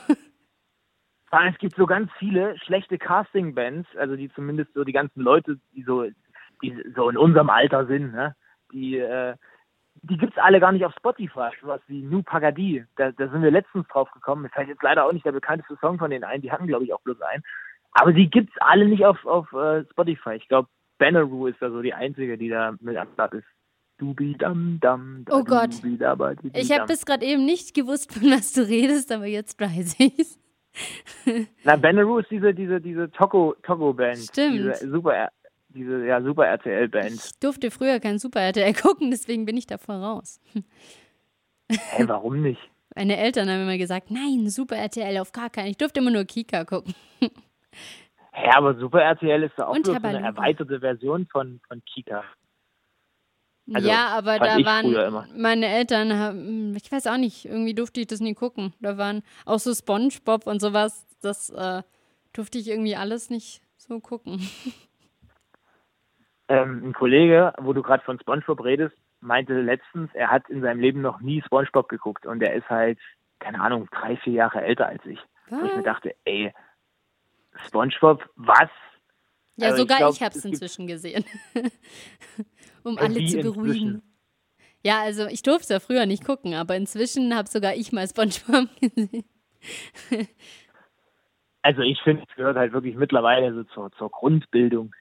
Allem, 1.32 1.50
es 1.54 1.60
gibt 1.60 1.76
so 1.76 1.86
ganz 1.86 2.12
viele 2.18 2.58
schlechte 2.60 2.98
Casting-Bands, 2.98 3.90
also 3.98 4.16
die 4.16 4.32
zumindest 4.34 4.74
so 4.74 4.84
die 4.84 4.94
ganzen 4.94 5.22
Leute, 5.22 5.60
die 5.74 5.84
so, 5.84 6.06
die 6.62 6.84
so 6.96 7.10
in 7.10 7.18
unserem 7.18 7.50
Alter 7.50 7.86
sind, 7.86 8.14
ne? 8.14 8.36
die, 8.72 8.98
äh, 8.98 9.36
die 10.02 10.18
gibt's 10.18 10.38
alle 10.38 10.60
gar 10.60 10.72
nicht 10.72 10.86
auf 10.86 10.94
Spotify, 10.98 11.50
sowas 11.62 11.82
wie 11.88 12.02
Nu 12.02 12.24
Pagadi. 12.24 12.84
Da, 12.96 13.12
da 13.12 13.30
sind 13.30 13.42
wir 13.42 13.52
letztens 13.52 13.88
drauf 13.88 14.10
gekommen. 14.12 14.42
Mir 14.42 14.50
fällt 14.50 14.68
jetzt 14.68 14.84
leider 14.84 15.06
auch 15.06 15.14
nicht 15.14 15.26
der 15.26 15.32
bekannteste 15.32 15.78
Song 15.80 15.98
von 15.98 16.10
denen 16.10 16.24
ein, 16.24 16.42
die 16.42 16.52
hatten, 16.52 16.68
glaube 16.68 16.84
ich, 16.84 16.94
auch 16.94 17.02
bloß 17.02 17.22
einen. 17.22 17.44
Aber 17.94 18.12
die 18.12 18.30
gibt's 18.30 18.56
alle 18.60 18.86
nicht 18.86 19.06
auf, 19.06 19.24
auf 19.26 19.52
äh, 19.54 19.86
Spotify. 19.92 20.34
Ich 20.34 20.48
glaube, 20.48 20.68
Banneroo 20.98 21.48
ist 21.48 21.62
da 21.62 21.70
so 21.70 21.82
die 21.82 21.94
einzige, 21.94 22.38
die 22.38 22.50
da 22.50 22.76
mit 22.80 22.98
am 22.98 23.08
Start 23.14 23.34
ist. 23.34 23.46
Dam 24.40 24.80
dam. 24.82 25.24
da 25.26 25.38
Oh 25.38 25.44
Gott. 25.44 25.70
Ich 26.54 26.72
habe 26.72 26.88
bis 26.88 27.06
gerade 27.06 27.26
eben 27.26 27.46
nicht 27.46 27.74
gewusst, 27.74 28.12
von 28.14 28.30
was 28.32 28.52
du 28.52 28.62
redest, 28.62 29.12
aber 29.12 29.28
jetzt 29.28 29.60
weiß 29.60 30.00
ich's. 30.00 30.40
Na, 31.64 31.76
Banneroo 31.76 32.18
ist 32.18 32.32
diese, 32.32 32.54
diese, 32.54 32.82
diese 32.82 33.10
Togo, 33.12 33.56
Togo-Band. 33.64 34.18
Stimmt. 34.18 34.56
Diese 34.56 34.90
super, 34.90 35.30
diese, 35.70 36.06
ja, 36.06 36.22
super 36.22 36.48
RTL-Band. 36.48 37.14
Ich 37.14 37.40
durfte 37.40 37.72
früher 37.72 38.00
kein 38.00 38.20
Super 38.20 38.42
RTL 38.42 38.74
gucken, 38.74 39.12
deswegen 39.12 39.46
bin 39.46 39.58
ich 39.58 39.68
davor 39.68 39.96
raus. 39.96 40.42
Hä, 41.70 42.04
warum 42.08 42.42
nicht? 42.42 42.62
Meine 42.96 43.18
Eltern 43.18 43.50
haben 43.50 43.62
immer 43.62 43.78
gesagt, 43.78 44.12
nein, 44.12 44.50
Super 44.50 44.78
RTL 44.78 45.18
auf 45.20 45.32
gar 45.32 45.50
keinen. 45.50 45.70
Ich 45.70 45.78
durfte 45.78 46.00
immer 46.00 46.12
nur 46.12 46.26
Kika 46.26 46.66
gucken. 46.66 46.94
Hä, 48.34 48.50
aber 48.56 48.76
Super 48.76 49.02
RTL 49.02 49.44
ist 49.44 49.58
doch 49.58 49.68
auch 49.68 49.78
bloß 49.80 50.04
eine 50.04 50.22
erweiterte 50.22 50.80
Version 50.80 51.28
von, 51.28 51.62
von 51.68 51.84
Kika. 51.86 52.24
Also, 53.74 53.88
ja, 53.88 54.08
aber 54.08 54.40
da 54.40 54.58
waren 54.66 55.26
meine 55.38 55.68
Eltern, 55.68 56.18
haben, 56.18 56.76
ich 56.76 56.92
weiß 56.92 57.08
auch 57.08 57.18
nicht, 57.18 57.46
irgendwie 57.46 57.74
durfte 57.74 58.02
ich 58.02 58.08
das 58.08 58.20
nie 58.20 58.34
gucken. 58.34 58.74
Da 58.82 58.98
waren 58.98 59.24
auch 59.46 59.60
so 59.60 59.74
Spongebob 59.74 60.48
und 60.48 60.60
sowas, 60.60 61.06
das 61.22 61.50
äh, 61.52 61.84
durfte 62.34 62.58
ich 62.58 62.68
irgendwie 62.68 62.96
alles 62.96 63.30
nicht 63.30 63.62
so 63.78 64.00
gucken. 64.00 64.42
Ähm, 66.50 66.90
ein 66.90 66.94
Kollege, 66.94 67.54
wo 67.58 67.72
du 67.72 67.82
gerade 67.82 68.04
von 68.04 68.20
SpongeBob 68.20 68.66
redest, 68.66 68.96
meinte 69.22 69.62
letztens, 69.62 70.14
er 70.14 70.30
hat 70.30 70.50
in 70.50 70.62
seinem 70.62 70.82
Leben 70.82 71.02
noch 71.02 71.22
nie 71.22 71.42
SpongeBob 71.42 71.88
geguckt 71.88 72.26
und 72.26 72.44
er 72.44 72.54
ist 72.54 72.70
halt, 72.70 73.00
keine 73.40 73.62
Ahnung, 73.62 73.88
drei, 73.92 74.18
vier 74.18 74.34
Jahre 74.34 74.62
älter 74.62 74.88
als 74.88 75.04
ich. 75.06 75.20
Wo 75.48 75.56
ich 75.66 75.72
mir 75.72 75.78
Was? 75.78 75.84
dachte, 75.84 76.16
ey, 76.26 76.54
SpongeBob, 77.68 78.24
was? 78.36 78.70
Ja, 79.58 79.68
Also 79.68 79.78
ich 79.78 79.82
sogar 79.84 79.98
glaub, 80.00 80.14
ich 80.16 80.22
habe 80.24 80.38
es 80.38 80.46
inzwischen 80.46 80.88
gesehen. 80.88 81.24
um 82.84 82.98
Äh, 82.98 83.02
alle 83.02 83.14
zu 83.16 83.20
inzwischen? 83.20 83.54
beruhigen. 83.54 84.02
Ja, 84.84 85.02
also 85.02 85.28
ich 85.28 85.44
durfte 85.44 85.62
es 85.64 85.70
ja 85.70 85.80
früher 85.80 86.06
nicht 86.06 86.26
gucken, 86.26 86.54
aber 86.56 86.76
inzwischen 86.76 87.36
habe 87.36 87.48
sogar 87.48 87.76
ich 87.76 87.92
mal 87.92 88.08
SpongeBob 88.08 88.68
gesehen. 88.82 89.24
Also 91.62 91.82
ich 91.82 92.02
finde, 92.02 92.24
es 92.28 92.36
gehört 92.36 92.58
halt 92.58 92.74
wirklich 92.74 92.96
mittlerweile 92.96 93.54
so 93.54 93.64
zur, 93.66 93.92
zur 93.94 94.10
Grundbildung. 94.10 94.94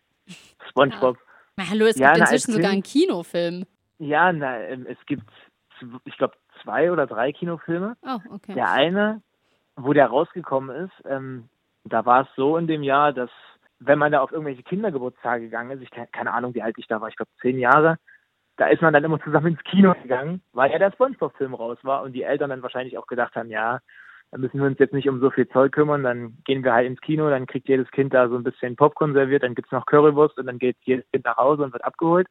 SpongeBob. 0.68 1.18
Na, 1.56 1.68
hallo, 1.68 1.86
es 1.86 1.96
Ja, 1.96 2.08
gibt 2.12 2.18
na, 2.18 2.24
inzwischen 2.32 2.52
sogar 2.52 2.70
einen 2.70 2.82
Kinofilm. 2.84 3.64
Ja, 3.98 4.32
na, 4.32 4.60
ähm, 4.60 4.86
es 4.86 4.98
gibt, 5.06 5.28
ich 6.04 6.16
glaube, 6.16 6.34
zwei 6.62 6.92
oder 6.92 7.06
drei 7.06 7.32
Kinofilme. 7.32 7.96
Oh, 8.02 8.18
okay. 8.30 8.54
Der 8.54 8.70
eine, 8.70 9.22
wo 9.76 9.92
der 9.92 10.06
rausgekommen 10.06 10.84
ist, 10.86 10.92
ähm, 11.06 11.48
da 11.84 12.04
war 12.06 12.22
es 12.22 12.28
so 12.36 12.56
in 12.56 12.66
dem 12.66 12.82
Jahr, 12.82 13.12
dass 13.12 13.30
wenn 13.80 13.98
man 13.98 14.12
da 14.12 14.20
auf 14.20 14.32
irgendwelche 14.32 14.62
Kindergeburtstage 14.62 15.44
gegangen 15.44 15.72
ist, 15.72 15.82
ich 15.82 15.90
ke- 15.90 16.08
keine 16.12 16.32
Ahnung, 16.32 16.54
wie 16.54 16.62
alt 16.62 16.78
ich 16.78 16.86
da 16.86 17.00
war, 17.00 17.08
ich 17.08 17.16
glaube 17.16 17.30
zehn 17.40 17.58
Jahre, 17.58 17.98
da 18.56 18.66
ist 18.68 18.82
man 18.82 18.92
dann 18.92 19.04
immer 19.04 19.20
zusammen 19.22 19.48
ins 19.48 19.64
Kino 19.64 19.94
gegangen, 20.02 20.42
weil 20.52 20.70
ja 20.70 20.78
der 20.78 20.92
Spongebob-Film 20.92 21.54
raus 21.54 21.78
war 21.82 22.02
und 22.02 22.12
die 22.12 22.22
Eltern 22.22 22.50
dann 22.50 22.62
wahrscheinlich 22.62 22.96
auch 22.98 23.06
gedacht 23.06 23.34
haben, 23.34 23.50
ja, 23.50 23.80
da 24.30 24.38
müssen 24.38 24.60
wir 24.60 24.66
uns 24.66 24.78
jetzt 24.78 24.94
nicht 24.94 25.08
um 25.08 25.20
so 25.20 25.30
viel 25.30 25.48
Zeug 25.48 25.72
kümmern, 25.72 26.02
dann 26.04 26.38
gehen 26.44 26.62
wir 26.64 26.72
halt 26.72 26.86
ins 26.86 27.00
Kino, 27.00 27.28
dann 27.28 27.46
kriegt 27.46 27.68
jedes 27.68 27.90
Kind 27.90 28.14
da 28.14 28.28
so 28.28 28.36
ein 28.36 28.44
bisschen 28.44 28.76
Popcorn 28.76 29.14
serviert, 29.14 29.42
dann 29.42 29.54
gibt's 29.54 29.72
noch 29.72 29.86
Currywurst 29.86 30.38
und 30.38 30.46
dann 30.46 30.58
geht 30.58 30.76
jedes 30.82 31.10
Kind 31.10 31.24
nach 31.24 31.36
Hause 31.36 31.64
und 31.64 31.72
wird 31.72 31.84
abgeholt. 31.84 32.28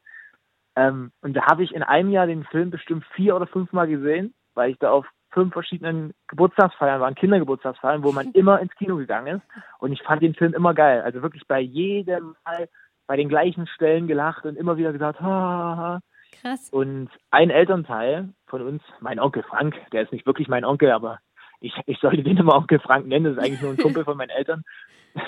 Ähm, 0.75 1.11
und 1.21 1.33
da 1.33 1.47
habe 1.47 1.63
ich 1.63 1.75
in 1.75 1.83
einem 1.83 2.09
Jahr 2.09 2.27
den 2.27 2.45
Film 2.45 2.69
bestimmt 2.71 3.05
vier 3.13 3.35
oder 3.35 3.45
fünfmal 3.45 3.87
gesehen, 3.87 4.33
weil 4.55 4.71
ich 4.71 4.79
da 4.79 4.91
auf 4.91 5.05
fünf 5.31 5.53
verschiedenen 5.53 6.13
Geburtstagsfeiern 6.27 7.01
waren, 7.01 7.15
Kindergeburtstagsfeiern, 7.15 8.03
wo 8.03 8.11
man 8.11 8.31
immer 8.31 8.59
ins 8.59 8.75
Kino 8.75 8.97
gegangen 8.97 9.37
ist. 9.37 9.63
Und 9.79 9.91
ich 9.91 10.01
fand 10.03 10.21
den 10.21 10.35
Film 10.35 10.53
immer 10.53 10.73
geil. 10.73 11.01
Also 11.01 11.21
wirklich 11.21 11.47
bei 11.47 11.59
jedem 11.59 12.35
Mal 12.45 12.69
bei 13.07 13.17
den 13.17 13.29
gleichen 13.29 13.67
Stellen 13.67 14.07
gelacht 14.07 14.45
und 14.45 14.55
immer 14.55 14.77
wieder 14.77 14.93
gesagt, 14.93 15.19
ha, 15.19 15.27
ha, 15.27 15.77
ha. 15.77 15.99
Krass. 16.41 16.69
Und 16.71 17.09
ein 17.29 17.49
Elternteil 17.49 18.29
von 18.47 18.61
uns, 18.61 18.81
mein 19.01 19.19
Onkel 19.19 19.43
Frank, 19.43 19.75
der 19.91 20.03
ist 20.03 20.13
nicht 20.13 20.25
wirklich 20.25 20.47
mein 20.47 20.63
Onkel, 20.63 20.91
aber 20.91 21.19
ich, 21.59 21.73
ich 21.87 21.99
sollte 21.99 22.23
den 22.23 22.37
immer 22.37 22.55
Onkel 22.55 22.79
Frank 22.79 23.05
nennen, 23.05 23.25
das 23.25 23.33
ist 23.33 23.43
eigentlich 23.43 23.61
nur 23.61 23.71
ein 23.71 23.77
Kumpel 23.77 24.05
von 24.05 24.17
meinen 24.17 24.29
Eltern, 24.29 24.63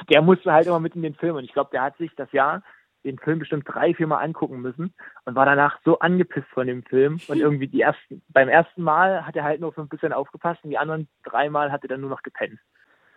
der 0.09 0.21
musste 0.21 0.53
halt 0.53 0.67
immer 0.67 0.79
mit 0.79 0.95
in 0.95 1.01
den 1.01 1.15
Film. 1.15 1.35
Und 1.35 1.43
ich 1.43 1.51
glaube, 1.51 1.71
der 1.73 1.81
hat 1.81 1.97
sich 1.97 2.15
das 2.15 2.31
Jahr 2.31 2.63
den 3.03 3.19
Film 3.19 3.39
bestimmt 3.39 3.65
drei, 3.67 3.93
vier 3.93 4.07
Mal 4.07 4.19
angucken 4.19 4.61
müssen 4.61 4.93
und 5.25 5.35
war 5.35 5.45
danach 5.45 5.79
so 5.83 5.99
angepisst 5.99 6.47
von 6.49 6.67
dem 6.67 6.83
Film. 6.83 7.19
Und 7.27 7.37
irgendwie 7.39 7.67
die 7.67 7.81
ersten, 7.81 8.21
beim 8.29 8.49
ersten 8.49 8.81
Mal 8.83 9.25
hat 9.25 9.35
er 9.35 9.43
halt 9.43 9.61
nur 9.61 9.73
so 9.73 9.81
ein 9.81 9.89
bisschen 9.89 10.13
aufgepasst 10.13 10.63
und 10.63 10.69
die 10.69 10.77
anderen 10.77 11.07
drei 11.23 11.49
Mal 11.49 11.71
hat 11.71 11.83
er 11.83 11.89
dann 11.89 12.01
nur 12.01 12.09
noch 12.09 12.23
gepennt. 12.23 12.59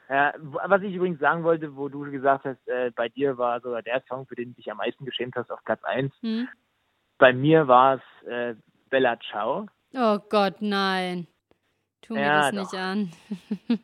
W- 0.09 0.59
was 0.67 0.83
ich 0.83 0.95
übrigens 0.95 1.19
sagen 1.19 1.43
wollte, 1.43 1.75
wo 1.75 1.89
du 1.89 2.09
gesagt 2.11 2.45
hast, 2.45 2.69
äh, 2.69 2.93
bei 2.95 3.09
dir 3.09 3.39
war 3.39 3.61
sogar 3.61 3.83
der 3.83 4.03
Song, 4.09 4.25
für 4.27 4.37
den 4.37 4.51
du 4.51 4.55
dich 4.55 4.71
am 4.71 4.77
meisten 4.77 5.05
geschämt 5.05 5.35
hast, 5.35 5.51
auf 5.51 5.59
Platz 5.65 5.83
eins. 5.83 6.15
Hm? 6.21 6.47
Bei 7.19 7.33
mir 7.33 7.67
war 7.67 7.95
es 7.97 8.29
äh, 8.29 8.55
Bella 8.89 9.19
Ciao. 9.31 9.67
Oh 9.95 10.19
Gott, 10.31 10.57
nein. 10.61 11.27
Tu 12.03 12.15
mir 12.15 12.21
Ja, 12.21 12.41
das 12.43 12.53
nicht 12.53 12.73
doch. 12.73 12.79
an. 12.79 13.11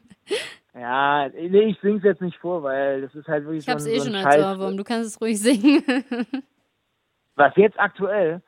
Ja, 0.74 1.28
nee, 1.28 1.70
ich 1.70 1.78
sing's 1.80 2.02
jetzt 2.02 2.22
nicht 2.22 2.38
vor, 2.38 2.62
weil 2.62 3.02
das 3.02 3.14
ist 3.14 3.28
halt 3.28 3.44
wirklich 3.44 3.64
Ich 3.64 3.68
hab's 3.68 3.84
so 3.84 3.90
eh 3.90 3.94
ein, 3.94 4.00
so 4.00 4.06
schon 4.06 4.14
als. 4.14 4.42
Ohrwurm. 4.42 4.76
Du 4.76 4.84
kannst 4.84 5.10
es 5.10 5.20
ruhig 5.20 5.38
singen. 5.38 5.82
Was 7.34 7.54
jetzt 7.56 7.78
aktuell? 7.78 8.42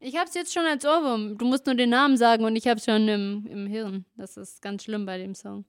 Ich 0.00 0.16
hab's 0.16 0.34
jetzt 0.34 0.52
schon 0.52 0.64
als 0.64 0.84
Ohrwurm. 0.84 1.38
Du 1.38 1.44
musst 1.44 1.66
nur 1.66 1.74
den 1.74 1.90
Namen 1.90 2.16
sagen 2.16 2.44
und 2.44 2.56
ich 2.56 2.66
hab's 2.66 2.84
schon 2.84 3.06
im, 3.06 3.46
im 3.48 3.66
Hirn. 3.66 4.06
Das 4.16 4.36
ist 4.36 4.62
ganz 4.62 4.84
schlimm 4.84 5.06
bei 5.06 5.18
dem 5.18 5.34
Song. 5.34 5.64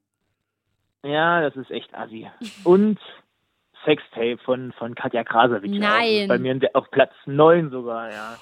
Ja, 1.03 1.41
das 1.41 1.55
ist 1.55 1.69
echt 1.69 1.93
assi. 1.93 2.29
Und 2.63 2.99
Sextape 3.83 4.37
von, 4.43 4.71
von 4.73 4.95
Katja 4.95 5.21
ist 5.21 5.63
Nein. 5.65 6.27
Bei 6.27 6.37
mir 6.37 6.59
auf 6.73 6.89
Platz 6.91 7.13
9 7.25 7.71
sogar, 7.71 8.11
ja. 8.11 8.37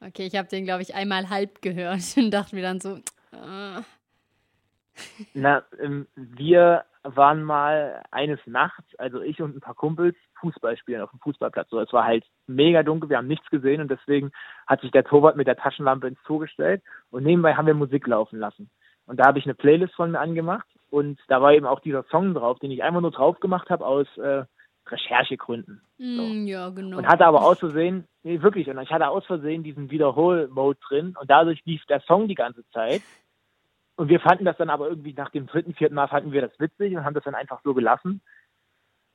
Okay, 0.00 0.26
ich 0.26 0.36
habe 0.36 0.48
den, 0.48 0.64
glaube 0.64 0.82
ich, 0.82 0.94
einmal 0.94 1.28
halb 1.30 1.62
gehört 1.62 2.02
und 2.16 2.30
dachte 2.30 2.54
mir 2.54 2.62
dann 2.62 2.80
so, 2.80 2.96
äh, 3.32 3.82
Na, 5.34 5.62
ähm, 5.80 6.06
wir 6.14 6.84
waren 7.02 7.42
mal 7.42 8.02
eines 8.10 8.40
Nachts, 8.46 8.94
also 8.98 9.20
ich 9.20 9.40
und 9.42 9.54
ein 9.56 9.60
paar 9.60 9.74
Kumpels, 9.74 10.16
Fußball 10.40 10.76
spielen 10.76 11.02
auf 11.02 11.10
dem 11.10 11.20
Fußballplatz. 11.20 11.68
So, 11.70 11.80
es 11.80 11.92
war 11.92 12.04
halt 12.04 12.24
mega 12.46 12.82
dunkel, 12.82 13.10
wir 13.10 13.18
haben 13.18 13.28
nichts 13.28 13.48
gesehen 13.50 13.80
und 13.80 13.90
deswegen 13.90 14.32
hat 14.66 14.80
sich 14.80 14.90
der 14.90 15.04
Torwart 15.04 15.36
mit 15.36 15.46
der 15.46 15.56
Taschenlampe 15.56 16.08
ins 16.08 16.22
Tor 16.24 16.40
gestellt 16.40 16.82
und 17.10 17.24
nebenbei 17.24 17.54
haben 17.54 17.66
wir 17.66 17.74
Musik 17.74 18.06
laufen 18.06 18.38
lassen. 18.38 18.70
Und 19.06 19.20
da 19.20 19.26
habe 19.26 19.38
ich 19.38 19.44
eine 19.44 19.54
Playlist 19.54 19.94
von 19.94 20.12
mir 20.12 20.20
angemacht 20.20 20.66
und 20.90 21.20
da 21.28 21.42
war 21.42 21.52
eben 21.52 21.66
auch 21.66 21.80
dieser 21.80 22.04
Song 22.04 22.34
drauf, 22.34 22.58
den 22.58 22.70
ich 22.70 22.82
einfach 22.82 23.02
nur 23.02 23.10
drauf 23.10 23.38
gemacht 23.40 23.68
habe 23.68 23.84
aus 23.84 24.06
äh, 24.16 24.44
Recherchegründen. 24.86 25.82
mm, 25.98 26.46
ja, 26.46 26.68
genau. 26.70 26.98
Und 26.98 27.06
hatte 27.06 27.26
aber 27.26 27.42
aus 27.44 27.58
Versehen, 27.58 28.06
nee, 28.22 28.40
wirklich, 28.42 28.68
und 28.68 28.78
ich 28.80 28.90
hatte 28.90 29.08
aus 29.08 29.24
Versehen 29.26 29.62
diesen 29.62 29.90
Wiederhol-Mode 29.90 30.78
drin 30.88 31.14
und 31.20 31.30
dadurch 31.30 31.60
lief 31.64 31.84
der 31.86 32.00
Song 32.00 32.28
die 32.28 32.34
ganze 32.34 32.66
Zeit. 32.70 33.02
Und 33.96 34.08
wir 34.08 34.20
fanden 34.20 34.44
das 34.44 34.56
dann 34.56 34.70
aber 34.70 34.88
irgendwie 34.88 35.12
nach 35.12 35.30
dem 35.30 35.46
dritten, 35.46 35.74
vierten 35.74 35.94
Mal 35.94 36.08
fanden 36.08 36.32
wir 36.32 36.40
das 36.40 36.58
witzig 36.58 36.96
und 36.96 37.04
haben 37.04 37.14
das 37.14 37.24
dann 37.24 37.34
einfach 37.34 37.60
so 37.62 37.74
gelassen. 37.74 38.20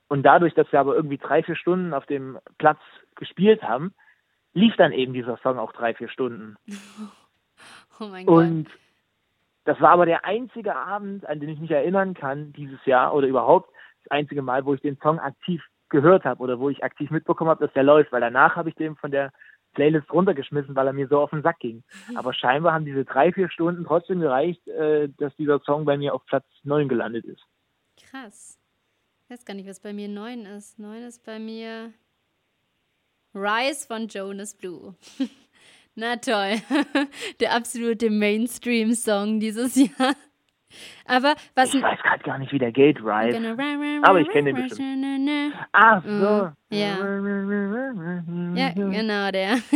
Und 0.08 0.22
dadurch, 0.22 0.54
dass 0.54 0.70
wir 0.72 0.80
aber 0.80 0.96
irgendwie 0.96 1.18
drei, 1.18 1.42
vier 1.42 1.56
Stunden 1.56 1.94
auf 1.94 2.06
dem 2.06 2.38
Platz 2.58 2.80
gespielt 3.14 3.62
haben, 3.62 3.94
lief 4.54 4.74
dann 4.76 4.92
eben 4.92 5.12
dieser 5.12 5.36
Song 5.38 5.58
auch 5.58 5.72
drei, 5.72 5.94
vier 5.94 6.08
Stunden. 6.08 6.56
oh 8.00 8.06
mein 8.06 8.26
Gott. 8.26 8.44
Und 8.44 8.68
das 9.64 9.80
war 9.80 9.90
aber 9.90 10.06
der 10.06 10.24
einzige 10.24 10.74
Abend, 10.74 11.26
an 11.26 11.40
den 11.40 11.50
ich 11.50 11.60
mich 11.60 11.70
erinnern 11.70 12.14
kann, 12.14 12.52
dieses 12.54 12.84
Jahr 12.86 13.14
oder 13.14 13.28
überhaupt 13.28 13.70
das 14.02 14.10
einzige 14.10 14.42
Mal, 14.42 14.64
wo 14.64 14.74
ich 14.74 14.80
den 14.80 14.98
Song 14.98 15.20
aktiv 15.20 15.62
gehört 15.90 16.24
habe 16.24 16.42
oder 16.42 16.58
wo 16.58 16.70
ich 16.70 16.82
aktiv 16.82 17.10
mitbekommen 17.10 17.50
habe, 17.50 17.64
dass 17.64 17.74
der 17.74 17.82
läuft, 17.82 18.12
weil 18.12 18.20
danach 18.20 18.56
habe 18.56 18.70
ich 18.70 18.74
den 18.76 18.96
von 18.96 19.10
der 19.10 19.32
Playlist 19.74 20.12
runtergeschmissen, 20.12 20.74
weil 20.74 20.86
er 20.86 20.92
mir 20.92 21.08
so 21.08 21.20
auf 21.20 21.30
den 21.30 21.42
Sack 21.42 21.60
ging. 21.60 21.82
Aber 22.14 22.34
scheinbar 22.34 22.74
haben 22.74 22.84
diese 22.84 23.04
drei, 23.04 23.32
vier 23.32 23.48
Stunden 23.50 23.84
trotzdem 23.84 24.20
gereicht, 24.20 24.66
äh, 24.68 25.08
dass 25.18 25.34
dieser 25.36 25.60
Song 25.60 25.84
bei 25.84 25.96
mir 25.96 26.14
auf 26.14 26.24
Platz 26.26 26.44
9 26.64 26.88
gelandet 26.88 27.24
ist. 27.24 27.42
Krass. 27.96 28.58
Ich 29.24 29.30
weiß 29.30 29.44
gar 29.44 29.54
nicht, 29.54 29.68
was 29.68 29.80
bei 29.80 29.92
mir 29.92 30.08
9 30.08 30.46
ist. 30.46 30.78
9 30.78 31.02
ist 31.04 31.24
bei 31.24 31.38
mir 31.38 31.92
Rise 33.34 33.86
von 33.86 34.08
Jonas 34.08 34.54
Blue. 34.54 34.94
Na 35.94 36.16
toll. 36.16 36.60
Der 37.40 37.54
absolute 37.54 38.10
Mainstream-Song 38.10 39.38
dieses 39.38 39.76
Jahr. 39.98 40.14
Aber 41.06 41.34
was. 41.54 41.74
Ich 41.74 41.82
weiß 41.82 42.00
gerade 42.02 42.22
gar 42.22 42.38
nicht, 42.38 42.52
wie 42.52 42.58
der 42.58 42.72
geht, 42.72 42.98
Rise. 42.98 43.38
Aber 44.02 44.20
ich 44.20 44.28
kenne 44.28 44.52
den 44.52 44.62
bestimmt. 44.68 45.52
Ach 45.72 46.02
so. 46.04 46.52
Ja. 46.70 46.96
Ja, 48.54 48.72
genau, 48.74 49.30
der. 49.30 49.58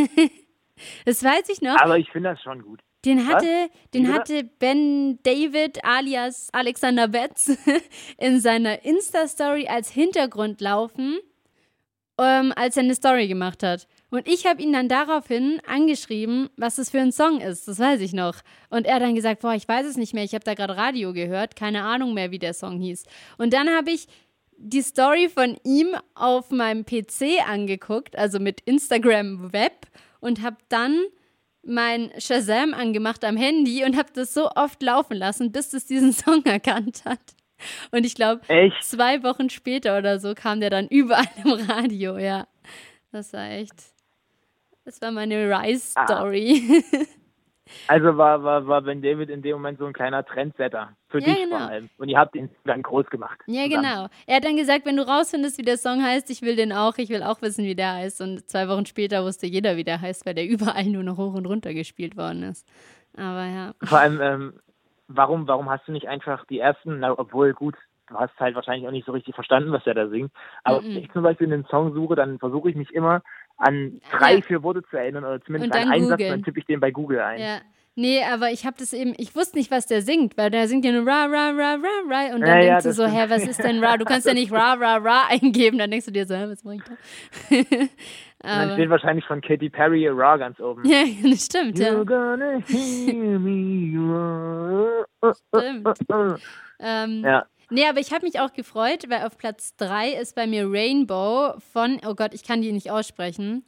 Das 1.04 1.22
weiß 1.22 1.48
ich 1.50 1.62
noch. 1.62 1.80
Aber 1.80 1.98
ich 1.98 2.10
finde 2.10 2.30
das 2.30 2.42
schon 2.42 2.60
gut. 2.62 2.80
Den 3.04 3.28
hatte, 3.28 3.68
den 3.92 4.12
hatte 4.12 4.44
Ben 4.58 5.18
David 5.22 5.84
alias 5.84 6.48
Alexander 6.52 7.06
Betz 7.06 7.56
in 8.18 8.40
seiner 8.40 8.84
Insta-Story 8.84 9.68
als 9.68 9.90
Hintergrund 9.90 10.60
laufen, 10.62 11.18
ähm, 12.18 12.52
als 12.56 12.76
er 12.78 12.84
eine 12.84 12.94
Story 12.94 13.28
gemacht 13.28 13.62
hat. 13.62 13.86
Und 14.14 14.28
ich 14.28 14.46
habe 14.46 14.62
ihn 14.62 14.72
dann 14.72 14.88
daraufhin 14.88 15.60
angeschrieben, 15.66 16.48
was 16.56 16.76
das 16.76 16.90
für 16.90 17.00
ein 17.00 17.10
Song 17.10 17.40
ist. 17.40 17.66
Das 17.66 17.80
weiß 17.80 18.00
ich 18.00 18.12
noch. 18.12 18.36
Und 18.70 18.86
er 18.86 18.94
hat 18.94 19.02
dann 19.02 19.16
gesagt, 19.16 19.42
boah, 19.42 19.54
ich 19.54 19.66
weiß 19.66 19.84
es 19.86 19.96
nicht 19.96 20.14
mehr. 20.14 20.22
Ich 20.22 20.34
habe 20.34 20.44
da 20.44 20.54
gerade 20.54 20.76
Radio 20.76 21.12
gehört. 21.12 21.56
Keine 21.56 21.82
Ahnung 21.82 22.14
mehr, 22.14 22.30
wie 22.30 22.38
der 22.38 22.54
Song 22.54 22.78
hieß. 22.78 23.06
Und 23.38 23.52
dann 23.52 23.68
habe 23.68 23.90
ich 23.90 24.06
die 24.56 24.82
Story 24.82 25.28
von 25.28 25.56
ihm 25.64 25.96
auf 26.14 26.52
meinem 26.52 26.84
PC 26.84 27.44
angeguckt, 27.44 28.16
also 28.16 28.38
mit 28.38 28.60
Instagram 28.60 29.52
Web 29.52 29.88
und 30.20 30.42
habe 30.42 30.58
dann 30.68 30.96
mein 31.64 32.12
Shazam 32.18 32.72
angemacht 32.72 33.24
am 33.24 33.36
Handy 33.36 33.84
und 33.84 33.96
habe 33.96 34.10
das 34.14 34.32
so 34.32 34.48
oft 34.54 34.80
laufen 34.80 35.16
lassen, 35.16 35.50
bis 35.50 35.72
es 35.72 35.86
diesen 35.86 36.12
Song 36.12 36.44
erkannt 36.44 37.04
hat. 37.04 37.18
Und 37.90 38.06
ich 38.06 38.14
glaube, 38.14 38.42
zwei 38.80 39.24
Wochen 39.24 39.50
später 39.50 39.98
oder 39.98 40.20
so 40.20 40.34
kam 40.34 40.60
der 40.60 40.70
dann 40.70 40.86
überall 40.86 41.26
im 41.44 41.50
Radio, 41.50 42.16
ja. 42.16 42.46
Das 43.10 43.32
war 43.32 43.50
echt. 43.50 43.93
Das 44.84 45.00
war 45.00 45.10
meine 45.10 45.50
Rise-Story. 45.50 46.82
Ah. 46.92 47.04
Also 47.88 48.16
war, 48.16 48.42
war, 48.42 48.66
war 48.66 48.82
Ben 48.82 49.00
David 49.00 49.30
in 49.30 49.40
dem 49.40 49.54
Moment 49.54 49.78
so 49.78 49.86
ein 49.86 49.92
kleiner 49.92 50.24
Trendsetter 50.24 50.90
für 51.08 51.18
ja, 51.20 51.26
dich 51.26 51.44
genau. 51.44 51.58
vor 51.58 51.68
allem. 51.68 51.88
Und 51.96 52.08
ihr 52.08 52.18
habt 52.18 52.36
ihn 52.36 52.50
dann 52.64 52.82
groß 52.82 53.06
gemacht. 53.06 53.38
Ja, 53.46 53.64
zusammen. 53.64 53.82
genau. 53.82 54.06
Er 54.26 54.36
hat 54.36 54.44
dann 54.44 54.56
gesagt, 54.56 54.84
wenn 54.84 54.96
du 54.96 55.06
rausfindest, 55.06 55.58
wie 55.58 55.62
der 55.62 55.78
Song 55.78 56.02
heißt, 56.02 56.28
ich 56.30 56.42
will 56.42 56.56
den 56.56 56.72
auch, 56.72 56.98
ich 56.98 57.08
will 57.08 57.22
auch 57.22 57.40
wissen, 57.40 57.64
wie 57.64 57.74
der 57.74 57.94
heißt. 57.94 58.20
Und 58.20 58.48
zwei 58.50 58.68
Wochen 58.68 58.84
später 58.86 59.24
wusste 59.24 59.46
jeder, 59.46 59.76
wie 59.76 59.84
der 59.84 60.00
heißt, 60.00 60.26
weil 60.26 60.34
der 60.34 60.46
überall 60.48 60.84
nur 60.84 61.02
noch 61.02 61.16
hoch 61.16 61.34
und 61.34 61.46
runter 61.46 61.72
gespielt 61.72 62.16
worden 62.16 62.42
ist. 62.42 62.68
Aber 63.16 63.46
ja. 63.46 63.72
Vor 63.82 63.98
allem, 63.98 64.20
ähm, 64.20 64.52
warum, 65.08 65.48
warum 65.48 65.70
hast 65.70 65.88
du 65.88 65.92
nicht 65.92 66.08
einfach 66.08 66.44
die 66.46 66.58
ersten, 66.58 67.00
na, 67.00 67.18
obwohl 67.18 67.54
gut, 67.54 67.76
du 68.08 68.16
hast 68.16 68.38
halt 68.38 68.54
wahrscheinlich 68.54 68.86
auch 68.86 68.92
nicht 68.92 69.06
so 69.06 69.12
richtig 69.12 69.34
verstanden, 69.34 69.72
was 69.72 69.84
der 69.84 69.94
da 69.94 70.08
singt. 70.08 70.30
Aber 70.64 70.80
mm 70.80 70.84
-mm. 70.84 70.88
wenn 70.88 71.02
ich 71.04 71.12
zum 71.12 71.22
Beispiel 71.22 71.50
einen 71.50 71.64
Song 71.66 71.94
suche, 71.94 72.14
dann 72.14 72.38
versuche 72.38 72.68
ich 72.68 72.76
mich 72.76 72.92
immer 72.92 73.22
an 73.56 74.00
drei, 74.10 74.36
ja. 74.36 74.40
vier 74.42 74.62
Worte 74.62 74.82
zu 74.90 74.96
erinnern 74.96 75.24
oder 75.24 75.40
zumindest 75.42 75.74
an 75.74 75.90
einen 75.90 76.06
Satz, 76.06 76.20
dann 76.20 76.42
tippe 76.42 76.58
ich 76.58 76.66
den 76.66 76.80
bei 76.80 76.90
Google 76.90 77.20
ein. 77.20 77.40
Ja. 77.40 77.60
Nee, 77.96 78.24
aber 78.24 78.50
ich 78.50 78.66
habe 78.66 78.74
das 78.76 78.92
eben, 78.92 79.14
ich 79.18 79.36
wusste 79.36 79.56
nicht, 79.56 79.70
was 79.70 79.86
der 79.86 80.02
singt, 80.02 80.36
weil 80.36 80.50
der 80.50 80.66
singt 80.66 80.84
ja 80.84 80.90
nur 80.90 81.06
ra, 81.06 81.26
ra, 81.26 81.50
ra, 81.50 81.74
ra, 81.74 82.02
ra 82.10 82.34
und 82.34 82.40
dann 82.40 82.48
ja, 82.48 82.80
denkst 82.80 82.84
ja, 82.84 82.90
du 82.90 82.92
so, 82.92 83.06
hä, 83.06 83.26
was 83.28 83.46
ist 83.46 83.62
denn 83.62 83.84
ra? 83.84 83.96
Du 83.96 84.04
kannst 84.04 84.26
ja 84.26 84.34
nicht 84.34 84.50
ra, 84.50 84.72
ra, 84.72 84.96
ra 84.96 85.26
eingeben, 85.30 85.78
dann 85.78 85.92
denkst 85.92 86.06
du 86.06 86.12
dir 86.12 86.26
so, 86.26 86.34
hä, 86.34 86.46
was 86.48 86.64
mache 86.64 86.76
ich 86.76 86.82
da? 86.82 87.86
dann 88.40 88.72
steht 88.72 88.90
wahrscheinlich 88.90 89.24
von 89.26 89.40
Katy 89.40 89.70
Perry 89.70 90.08
Ra 90.08 90.36
ganz 90.36 90.58
oben. 90.58 90.82
Ja, 90.84 91.04
das 91.22 91.46
stimmt, 91.46 91.78
ja. 91.78 91.92
You're 91.92 92.04
gonna 92.04 92.58
hear 92.66 93.38
me 93.38 95.04
Stimmt. 95.22 95.88
ähm, 96.80 97.22
ja. 97.24 97.46
Nee, 97.70 97.86
aber 97.86 98.00
ich 98.00 98.12
habe 98.12 98.26
mich 98.26 98.40
auch 98.40 98.52
gefreut, 98.52 99.04
weil 99.08 99.24
auf 99.24 99.36
Platz 99.38 99.76
3 99.76 100.12
ist 100.12 100.34
bei 100.34 100.46
mir 100.46 100.66
Rainbow 100.70 101.54
von, 101.72 102.00
oh 102.06 102.14
Gott, 102.14 102.34
ich 102.34 102.42
kann 102.42 102.62
die 102.62 102.72
nicht 102.72 102.90
aussprechen. 102.90 103.64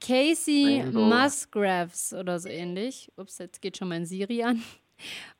Casey 0.00 0.80
Rainbow. 0.80 1.00
Musgraves 1.00 2.12
oder 2.12 2.38
so 2.38 2.48
ähnlich. 2.48 3.12
Ups, 3.16 3.38
jetzt 3.38 3.60
geht 3.60 3.76
schon 3.76 3.88
mein 3.88 4.06
Siri 4.06 4.42
an. 4.42 4.62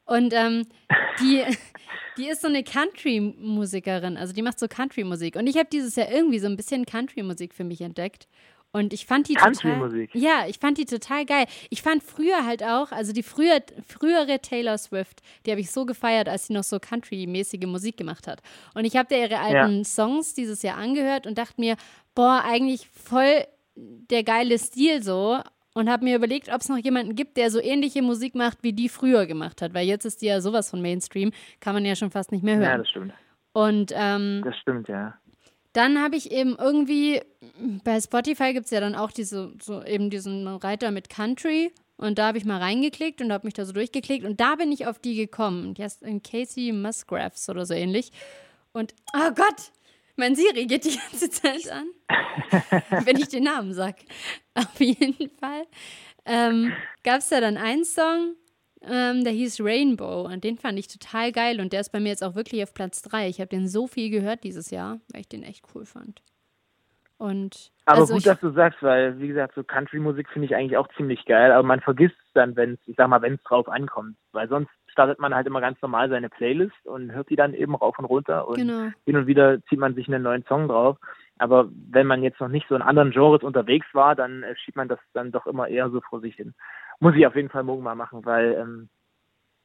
Und 0.05 0.35
ähm, 0.35 0.67
die, 1.21 1.43
die 2.19 2.29
ist 2.29 2.43
so 2.43 2.49
eine 2.49 2.63
Country-Musikerin, 2.63 4.17
also 4.17 4.33
die 4.33 4.43
macht 4.43 4.59
so 4.59 4.69
Country-Musik. 4.69 5.37
Und 5.37 5.47
ich 5.47 5.57
habe 5.57 5.69
dieses 5.73 5.97
Jahr 5.97 6.11
irgendwie 6.11 6.39
so 6.39 6.47
ein 6.47 6.57
bisschen 6.57 6.85
Country-Musik 6.85 7.55
für 7.55 7.65
mich 7.65 7.81
entdeckt. 7.81 8.29
Und 8.75 8.93
ich 8.93 9.07
fand 9.07 9.29
die 9.29 9.35
total. 9.35 10.09
Ja, 10.15 10.47
ich 10.49 10.59
fand 10.59 10.79
die 10.79 10.85
total 10.85 11.25
geil. 11.25 11.47
Ich 11.71 11.81
fand 11.81 12.03
früher 12.03 12.45
halt 12.45 12.65
auch, 12.65 12.91
also 12.91 13.13
die 13.13 13.23
früher, 13.23 13.63
frühere 13.87 14.41
Taylor 14.41 14.79
Swift, 14.79 15.23
die 15.47 15.53
habe 15.53 15.61
ich 15.61 15.71
so 15.71 15.87
gefeiert, 15.87 16.29
als 16.29 16.49
sie 16.49 16.55
noch 16.55 16.65
so 16.65 16.81
Country-mäßige 16.81 17.67
Musik 17.67 17.97
gemacht 17.97 18.27
hat. 18.27 18.43
Und 18.75 18.85
ich 18.85 18.97
habe 18.97 19.09
da 19.09 19.17
ihre 19.17 19.39
alten 19.39 19.77
ja. 19.77 19.85
Songs 19.85 20.35
dieses 20.35 20.63
Jahr 20.63 20.77
angehört 20.77 21.29
und 21.29 21.39
dachte 21.39 21.61
mir, 21.61 21.77
boah, 22.17 22.43
eigentlich 22.45 22.89
voll 22.89 23.47
der 23.77 24.25
geile 24.25 24.59
Stil 24.59 25.05
so. 25.05 25.39
Und 25.75 25.89
habe 25.89 26.03
mir 26.03 26.17
überlegt, 26.17 26.49
ob 26.49 26.61
es 26.61 26.69
noch 26.69 26.79
jemanden 26.79 27.15
gibt, 27.15 27.37
der 27.37 27.53
so 27.53 27.61
ähnliche 27.61 28.03
Musik 28.03 28.35
macht, 28.35 28.59
wie 28.63 28.73
die 28.73 28.89
früher 28.89 29.27
gemacht 29.27 29.63
hat. 29.63 29.73
Weil 29.73 29.87
jetzt 29.87 30.05
ist 30.05 30.21
die 30.21 30.27
ja 30.27 30.41
sowas 30.41 30.71
von 30.71 30.83
Mainstream, 30.83 31.31
kann 31.61 31.75
man 31.75 31.85
ja 31.85 31.95
schon 31.95 32.11
fast 32.11 32.33
nicht 32.33 32.43
mehr 32.43 32.57
hören. 32.57 32.71
Ja, 32.71 32.79
das 32.79 32.89
stimmt. 32.89 33.13
Und 33.53 33.93
ähm, 33.95 34.43
das 34.45 34.57
stimmt, 34.59 34.89
ja. 34.89 35.17
Dann 35.75 36.01
habe 36.01 36.17
ich 36.17 36.31
eben 36.31 36.57
irgendwie, 36.57 37.21
bei 37.85 38.01
Spotify 38.01 38.55
gibt 38.55 38.65
es 38.65 38.71
ja 38.71 38.81
dann 38.81 38.95
auch 38.95 39.11
diese, 39.11 39.53
so 39.61 39.83
eben 39.83 40.09
diesen 40.09 40.47
Reiter 40.49 40.91
mit 40.91 41.11
Country. 41.11 41.73
Und 41.97 42.19
da 42.19 42.29
habe 42.29 42.39
ich 42.39 42.45
mal 42.45 42.59
reingeklickt 42.59 43.21
und 43.21 43.33
habe 43.33 43.47
mich 43.47 43.55
da 43.55 43.65
so 43.67 43.73
durchgeklickt. 43.73 44.25
Und 44.25 44.41
da 44.41 44.55
bin 44.55 44.73
ich 44.73 44.87
auf 44.87 44.99
die 44.99 45.15
gekommen. 45.15 45.75
Die 45.75 45.83
heißt 45.83 46.05
Casey 46.29 46.73
Musgraves 46.73 47.49
oder 47.49 47.67
so 47.67 47.75
ähnlich. 47.75 48.11
Und, 48.73 48.95
oh 49.15 49.31
Gott, 49.35 49.73
mein 50.17 50.35
Siri 50.35 50.67
geht 50.67 50.85
die 50.85 50.97
ganze 50.97 51.29
Zeit 51.29 51.69
an, 51.69 51.87
wenn 53.05 53.19
ich 53.19 53.29
den 53.29 53.45
Namen 53.45 53.75
sage. 53.75 53.99
Auf 54.55 54.81
jeden 54.81 55.31
Fall 55.39 55.67
ähm, 56.25 56.73
gab 57.03 57.19
es 57.19 57.29
da 57.29 57.41
dann 57.41 57.57
einen 57.57 57.85
Song, 57.85 58.37
ähm, 58.91 59.25
der 59.25 59.33
hieß 59.33 59.61
Rainbow 59.61 60.23
und 60.23 60.45
den 60.45 60.59
fand 60.59 60.79
ich 60.79 60.89
total 60.89 61.33
geil 61.33 61.61
und 61.61 61.73
der 61.73 61.81
ist 61.81 61.91
bei 61.91 62.01
mir 62.01 62.11
jetzt 62.11 62.25
auch 62.25 62.35
wirklich 62.35 62.63
auf 62.63 62.75
Platz 62.75 63.03
3. 63.03 63.29
Ich 63.29 63.41
habe 63.41 63.49
den 63.49 63.69
so 63.69 63.87
viel 63.87 64.11
gehört 64.11 64.45
dieses 64.45 64.71
Jahr, 64.71 65.01
weil 65.13 65.23
ich 65.23 65.29
den 65.29 65.43
echt 65.43 65.65
cool 65.75 65.87
fand. 65.87 66.23
Und 67.17 67.71
aber 67.87 68.01
also 68.01 68.15
gut, 68.15 68.21
ich, 68.21 68.25
dass 68.25 68.41
du 68.41 68.51
sagst, 68.51 68.83
weil 68.83 69.19
wie 69.19 69.29
gesagt, 69.29 69.55
so 69.55 69.63
Country-Musik 69.63 70.29
finde 70.29 70.47
ich 70.47 70.55
eigentlich 70.55 70.77
auch 70.77 70.89
ziemlich 70.97 71.25
geil, 71.27 71.53
aber 71.53 71.63
man 71.63 71.81
vergisst 71.81 72.17
es 72.19 72.33
dann, 72.35 72.57
wenn 72.57 72.75
es, 72.75 72.81
ich 72.87 72.97
sag 72.97 73.09
mal, 73.09 73.23
wenn 73.23 73.35
es 73.35 73.43
drauf 73.45 73.69
ankommt, 73.69 74.17
weil 74.33 74.49
sonst 74.49 74.71
startet 74.89 75.19
man 75.19 75.35
halt 75.35 75.47
immer 75.47 75.61
ganz 75.61 75.81
normal 75.83 76.09
seine 76.09 76.29
Playlist 76.29 76.87
und 76.87 77.13
hört 77.13 77.31
die 77.31 77.37
dann 77.37 77.55
eben 77.55 77.75
rauf 77.75 77.99
und 77.99 78.05
runter 78.05 78.49
und 78.49 78.57
genau. 78.57 78.89
hin 79.05 79.17
und 79.17 79.27
wieder 79.27 79.63
zieht 79.65 79.79
man 79.79 79.95
sich 79.95 80.09
einen 80.09 80.23
neuen 80.23 80.45
Song 80.45 80.69
drauf. 80.69 80.99
Aber 81.39 81.69
wenn 81.91 82.07
man 82.07 82.23
jetzt 82.23 82.41
noch 82.41 82.49
nicht 82.49 82.69
so 82.69 82.77
in 82.77 82.83
anderen 82.83 83.11
Genres 83.11 83.43
unterwegs 83.43 83.87
war, 83.93 84.15
dann 84.15 84.43
äh, 84.43 84.55
schiebt 84.57 84.77
man 84.77 84.89
das 84.89 85.01
dann 85.13 85.33
doch 85.33 85.47
immer 85.47 85.69
eher 85.69 85.91
so 85.91 86.01
vor 86.01 86.21
sich 86.21 86.37
hin 86.37 86.55
muss 87.01 87.15
ich 87.17 87.27
auf 87.27 87.37
jeden 87.37 87.51
Fall 87.51 87.65
morgen 87.65 87.83
mal 87.83 87.95
machen, 87.95 88.25
weil 88.25 88.55
ähm, 88.55 88.89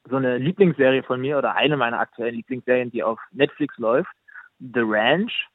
so 0.09 0.15
eine 0.15 0.37
Lieblingsserie 0.37 1.03
von 1.03 1.21
mir 1.21 1.37
oder 1.37 1.55
eine 1.55 1.77
meiner 1.77 1.99
aktuellen 1.99 2.35
Lieblingsserien, 2.35 2.91
die 2.91 3.03
auf 3.03 3.19
Netflix 3.31 3.77
läuft, 3.77 4.11
The 4.59 4.81
Ranch, 4.83 5.47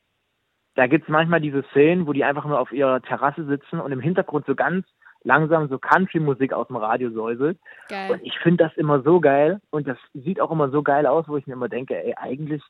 da 0.75 0.87
gibt 0.87 1.05
es 1.05 1.09
manchmal 1.09 1.41
diese 1.41 1.63
Szenen, 1.71 2.07
wo 2.07 2.13
die 2.13 2.25
einfach 2.25 2.45
nur 2.45 2.59
auf 2.59 2.73
ihrer 2.73 3.01
Terrasse 3.01 3.45
sitzen 3.45 3.81
und 3.81 3.93
im 3.93 4.01
Hintergrund 4.01 4.47
so 4.47 4.55
ganz 4.55 4.87
langsam 5.23 5.69
so 5.69 5.79
Country-Musik 5.79 6.53
aus 6.53 6.67
dem 6.67 6.77
Radio 6.77 7.11
säuselt. 7.11 7.59
Geil. 7.89 8.11
Und 8.11 8.23
ich 8.23 8.39
finde 8.41 8.65
das 8.65 8.77
immer 8.77 9.03
so 9.03 9.21
geil 9.21 9.61
und 9.71 9.87
das 9.87 9.99
sieht 10.13 10.41
auch 10.41 10.51
immer 10.51 10.71
so 10.71 10.83
geil 10.83 11.07
aus, 11.07 11.29
wo 11.29 11.37
ich 11.37 11.47
mir 11.47 11.55
immer 11.55 11.69
denke, 11.69 12.03
ey, 12.03 12.15
eigentlich, 12.17 12.63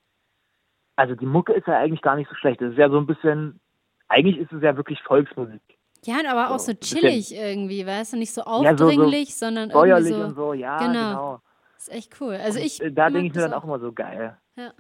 also 0.96 1.14
die 1.14 1.26
Mucke 1.26 1.52
ist 1.52 1.66
ja 1.66 1.78
eigentlich 1.78 2.02
gar 2.02 2.16
nicht 2.16 2.28
so 2.28 2.34
schlecht. 2.34 2.60
Das 2.60 2.72
ist 2.72 2.78
ja 2.78 2.88
so 2.88 2.98
ein 2.98 3.06
bisschen, 3.06 3.60
eigentlich 4.08 4.38
ist 4.38 4.52
es 4.52 4.62
ja 4.62 4.76
wirklich 4.76 5.02
Volksmusik. 5.02 5.62
Ja, 6.04 6.16
aber 6.28 6.54
auch 6.54 6.58
so, 6.58 6.72
so 6.72 6.78
chillig 6.78 7.34
irgendwie, 7.34 7.86
weißt 7.86 8.12
du? 8.12 8.18
Nicht 8.18 8.32
so 8.32 8.42
aufdringlich, 8.42 9.28
ja, 9.28 9.34
so, 9.34 9.46
so 9.46 9.46
sondern 9.46 9.70
irgendwie 9.70 10.12
so. 10.12 10.24
und 10.24 10.34
so, 10.34 10.52
ja, 10.52 10.78
genau. 10.78 10.92
genau. 10.92 11.40
ist 11.78 11.92
echt 11.92 12.20
cool. 12.20 12.34
Also 12.34 12.58
ich. 12.58 12.80
Und, 12.80 12.88
äh, 12.88 12.92
da 12.92 13.08
denke 13.08 13.28
ich 13.28 13.34
mir 13.34 13.40
dann 13.40 13.54
auch 13.54 13.64
immer 13.64 13.78
so 13.78 13.92
geil. 13.92 14.36
Ja. 14.56 14.72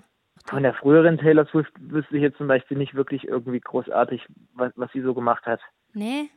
Von 0.46 0.62
der 0.62 0.74
früheren 0.74 1.16
Taylor 1.16 1.46
Swift 1.46 1.72
wüsste 1.78 2.16
ich 2.16 2.22
jetzt 2.22 2.36
zum 2.36 2.48
Beispiel 2.48 2.76
nicht 2.76 2.94
wirklich 2.94 3.26
irgendwie 3.26 3.60
großartig, 3.60 4.26
was, 4.52 4.72
was 4.76 4.92
sie 4.92 5.00
so 5.00 5.14
gemacht 5.14 5.46
hat. 5.46 5.60
Nee. 5.94 6.28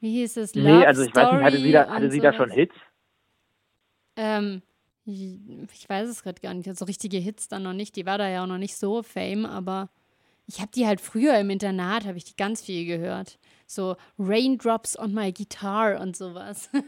Wie 0.00 0.12
hieß 0.12 0.38
es? 0.38 0.54
Love 0.54 0.66
nee, 0.66 0.86
also 0.86 1.02
ich 1.02 1.10
Story 1.10 1.26
weiß 1.26 1.32
nicht, 1.32 1.44
hatte 1.44 1.56
sie 1.58 1.72
da, 1.72 1.88
hatte 1.88 2.10
sie 2.10 2.20
da 2.20 2.32
schon 2.32 2.50
Hits? 2.50 2.74
Ähm, 4.16 4.62
ich 5.10 5.88
weiß 5.88 6.08
es 6.08 6.22
gerade 6.22 6.40
gar 6.40 6.54
nicht. 6.54 6.68
Also 6.68 6.84
richtige 6.84 7.18
Hits 7.18 7.48
dann 7.48 7.62
noch 7.62 7.72
nicht. 7.72 7.96
Die 7.96 8.06
war 8.06 8.18
da 8.18 8.28
ja 8.28 8.42
auch 8.42 8.48
noch 8.48 8.58
nicht 8.58 8.76
so 8.76 9.02
fame, 9.02 9.46
aber 9.46 9.90
ich 10.46 10.60
habe 10.60 10.70
die 10.74 10.86
halt 10.86 11.00
früher 11.00 11.38
im 11.38 11.50
Internat, 11.50 12.06
habe 12.06 12.18
ich 12.18 12.24
die 12.24 12.36
ganz 12.36 12.62
viel 12.62 12.84
gehört. 12.86 13.38
So 13.66 13.96
Raindrops 14.18 14.98
on 14.98 15.14
my 15.14 15.32
guitar 15.32 16.00
und 16.00 16.16
sowas. 16.16 16.70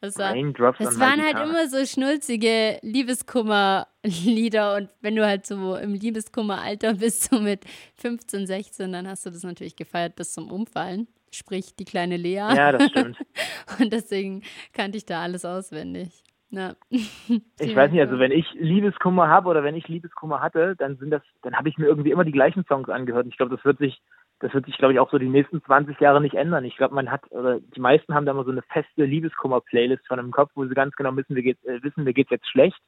Das, 0.00 0.16
war, 0.16 0.34
das 0.34 0.98
waren 0.98 1.20
halt 1.20 1.38
immer 1.40 1.68
so 1.68 1.84
schnulzige 1.84 2.78
Liebeskummer-Lieder 2.80 4.76
und 4.76 4.88
wenn 5.02 5.14
du 5.14 5.26
halt 5.26 5.44
so 5.44 5.76
im 5.76 5.92
Liebeskummer-Alter 5.92 6.94
bist, 6.94 7.30
so 7.30 7.38
mit 7.40 7.64
15, 7.96 8.46
16, 8.46 8.92
dann 8.92 9.06
hast 9.06 9.26
du 9.26 9.30
das 9.30 9.42
natürlich 9.42 9.76
gefeiert 9.76 10.16
bis 10.16 10.32
zum 10.32 10.50
Umfallen. 10.50 11.06
Sprich, 11.32 11.74
die 11.76 11.84
kleine 11.84 12.16
Lea. 12.16 12.36
Ja, 12.36 12.72
das 12.72 12.90
stimmt. 12.90 13.18
und 13.78 13.92
deswegen 13.92 14.42
kannte 14.72 14.96
ich 14.96 15.04
da 15.04 15.20
alles 15.20 15.44
auswendig. 15.44 16.24
Ja. 16.50 16.74
Ich 16.88 17.08
weiß 17.76 17.92
nicht, 17.92 18.00
also 18.00 18.18
wenn 18.18 18.32
ich 18.32 18.46
Liebeskummer 18.54 19.28
habe 19.28 19.48
oder 19.48 19.62
wenn 19.62 19.76
ich 19.76 19.88
Liebeskummer 19.88 20.40
hatte, 20.40 20.74
dann 20.76 20.96
sind 20.96 21.10
das, 21.10 21.22
dann 21.42 21.56
habe 21.56 21.68
ich 21.68 21.78
mir 21.78 21.86
irgendwie 21.86 22.10
immer 22.10 22.24
die 22.24 22.32
gleichen 22.32 22.64
Songs 22.66 22.88
angehört. 22.88 23.26
Ich 23.28 23.36
glaube, 23.36 23.54
das 23.54 23.64
wird 23.64 23.78
sich 23.78 24.02
das 24.40 24.54
wird 24.54 24.64
sich, 24.64 24.76
glaube 24.78 24.94
ich, 24.94 24.98
auch 24.98 25.10
so 25.10 25.18
die 25.18 25.28
nächsten 25.28 25.62
20 25.62 26.00
Jahre 26.00 26.20
nicht 26.20 26.34
ändern. 26.34 26.64
Ich 26.64 26.76
glaube, 26.76 26.94
man 26.94 27.10
hat, 27.10 27.30
oder 27.30 27.60
die 27.60 27.80
meisten 27.80 28.14
haben 28.14 28.24
da 28.24 28.32
mal 28.32 28.46
so 28.46 28.50
eine 28.50 28.62
feste 28.62 29.04
Liebeskummer-Playlist 29.04 30.06
von 30.06 30.18
einem 30.18 30.32
Kopf, 30.32 30.50
wo 30.54 30.64
sie 30.64 30.74
ganz 30.74 30.96
genau 30.96 31.14
wissen, 31.14 31.34
mir 31.34 31.42
geht, 31.42 31.62
äh, 31.64 31.82
wissen, 31.82 32.04
mir 32.04 32.14
geht's 32.14 32.30
jetzt 32.30 32.48
schlecht. 32.48 32.80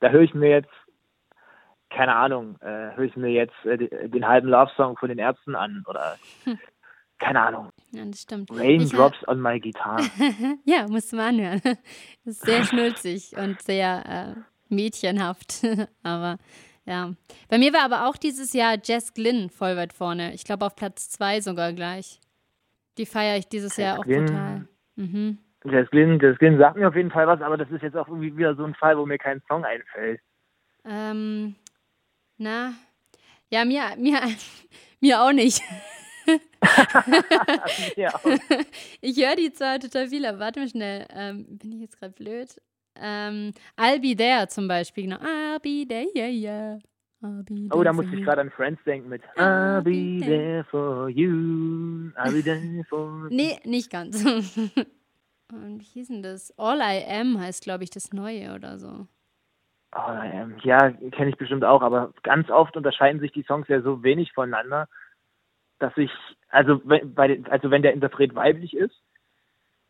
Da 0.00 0.08
höre 0.08 0.22
ich 0.22 0.32
mir 0.32 0.48
jetzt, 0.48 0.72
keine 1.90 2.16
Ahnung, 2.16 2.56
äh, 2.62 2.96
höre 2.96 3.04
ich 3.04 3.16
mir 3.16 3.30
jetzt 3.30 3.66
äh, 3.66 4.08
den 4.08 4.26
halben 4.26 4.48
Love-Song 4.48 4.96
von 4.96 5.10
den 5.10 5.18
Ärzten 5.18 5.54
an 5.54 5.84
oder 5.86 6.16
hm. 6.44 6.58
keine 7.18 7.42
Ahnung. 7.42 7.70
Ja, 7.94 8.04
das 8.04 8.22
stimmt. 8.22 8.50
Raindrops 8.50 9.26
on 9.28 9.40
my 9.40 9.60
guitar. 9.60 10.02
ja, 10.64 10.86
musst 10.88 11.12
du 11.12 11.16
mal 11.16 11.28
anhören. 11.28 11.60
Das 12.24 12.36
ist 12.36 12.42
sehr 12.42 12.64
schnulzig 12.64 13.36
und 13.36 13.62
sehr 13.62 14.36
äh, 14.36 14.74
mädchenhaft. 14.74 15.64
Aber 16.02 16.38
ja. 16.84 17.14
Bei 17.48 17.58
mir 17.58 17.72
war 17.72 17.84
aber 17.84 18.08
auch 18.08 18.16
dieses 18.16 18.52
Jahr 18.52 18.76
Jess 18.82 19.14
Glynn 19.14 19.48
voll 19.48 19.76
weit 19.76 19.92
vorne. 19.94 20.34
Ich 20.34 20.44
glaube 20.44 20.66
auf 20.66 20.76
Platz 20.76 21.08
zwei 21.08 21.40
sogar 21.40 21.72
gleich. 21.72 22.20
Die 22.98 23.06
feiere 23.06 23.38
ich 23.38 23.48
dieses 23.48 23.76
Jess 23.76 23.86
Jahr 23.86 23.98
auch 23.98 24.04
Glynn. 24.04 24.26
total. 24.26 24.68
Mhm. 24.96 25.38
Jess 25.64 25.88
Glynn, 25.90 26.20
Jess 26.20 26.38
Glynn 26.38 26.58
sagt 26.58 26.76
mir 26.76 26.88
auf 26.88 26.94
jeden 26.96 27.10
Fall 27.10 27.26
was, 27.26 27.40
aber 27.40 27.56
das 27.56 27.70
ist 27.70 27.82
jetzt 27.82 27.96
auch 27.96 28.08
irgendwie 28.08 28.36
wieder 28.36 28.54
so 28.54 28.64
ein 28.64 28.74
Fall, 28.74 28.98
wo 28.98 29.06
mir 29.06 29.16
kein 29.16 29.40
Song 29.48 29.64
einfällt. 29.64 30.20
Ähm, 30.84 31.54
na, 32.36 32.74
ja, 33.48 33.64
mir, 33.64 33.96
mir, 33.96 34.20
mir 35.00 35.22
auch 35.22 35.32
nicht. 35.32 35.62
ich 39.00 39.16
höre 39.18 39.36
die 39.36 39.52
zwar 39.52 39.78
total 39.78 40.08
viel, 40.08 40.24
aber 40.26 40.38
warte 40.38 40.60
mal 40.60 40.68
schnell. 40.68 41.06
Ähm, 41.10 41.58
bin 41.58 41.72
ich 41.72 41.80
jetzt 41.80 41.98
gerade 41.98 42.14
blöd? 42.14 42.60
Ähm, 42.96 43.52
I'll 43.76 44.00
Be 44.00 44.16
There 44.16 44.48
zum 44.48 44.68
Beispiel, 44.68 45.04
genau. 45.04 45.16
I'll 45.16 45.60
Be 45.60 45.86
There, 45.86 46.06
yeah, 46.14 46.28
yeah. 46.28 46.78
Oh, 47.70 47.82
da 47.82 47.92
muss 47.92 48.06
ich 48.12 48.22
gerade 48.22 48.42
an 48.42 48.50
Friends 48.50 48.82
denken 48.84 49.08
mit 49.08 49.22
I'll 49.36 49.80
be 49.80 50.20
there 50.20 50.64
for 50.64 51.08
you, 51.08 52.10
I'll 52.16 52.32
be 52.32 52.42
there 52.42 52.84
for 52.84 52.98
you. 53.30 53.36
Nee, 53.36 53.58
nicht 53.64 53.90
ganz. 53.90 54.24
Und 55.52 55.80
wie 55.80 55.84
hieß 55.84 56.08
denn 56.08 56.22
das? 56.22 56.52
All 56.58 56.80
I 56.80 57.02
Am 57.08 57.40
heißt, 57.40 57.62
glaube 57.62 57.84
ich, 57.84 57.90
das 57.90 58.12
Neue 58.12 58.54
oder 58.54 58.78
so. 58.78 59.06
All 59.92 60.26
I 60.26 60.36
Am, 60.36 60.58
ja, 60.64 60.90
kenne 60.90 61.30
ich 61.30 61.36
bestimmt 61.36 61.64
auch, 61.64 61.80
aber 61.80 62.12
ganz 62.22 62.50
oft 62.50 62.76
unterscheiden 62.76 63.20
sich 63.20 63.32
die 63.32 63.44
Songs 63.44 63.68
ja 63.68 63.80
so 63.80 64.02
wenig 64.02 64.32
voneinander, 64.32 64.88
dass 65.84 65.96
ich, 65.98 66.10
also, 66.48 66.80
bei, 66.82 67.42
also 67.50 67.70
wenn 67.70 67.82
der 67.82 67.92
Interpret 67.92 68.34
weiblich 68.34 68.74
ist, 68.74 68.94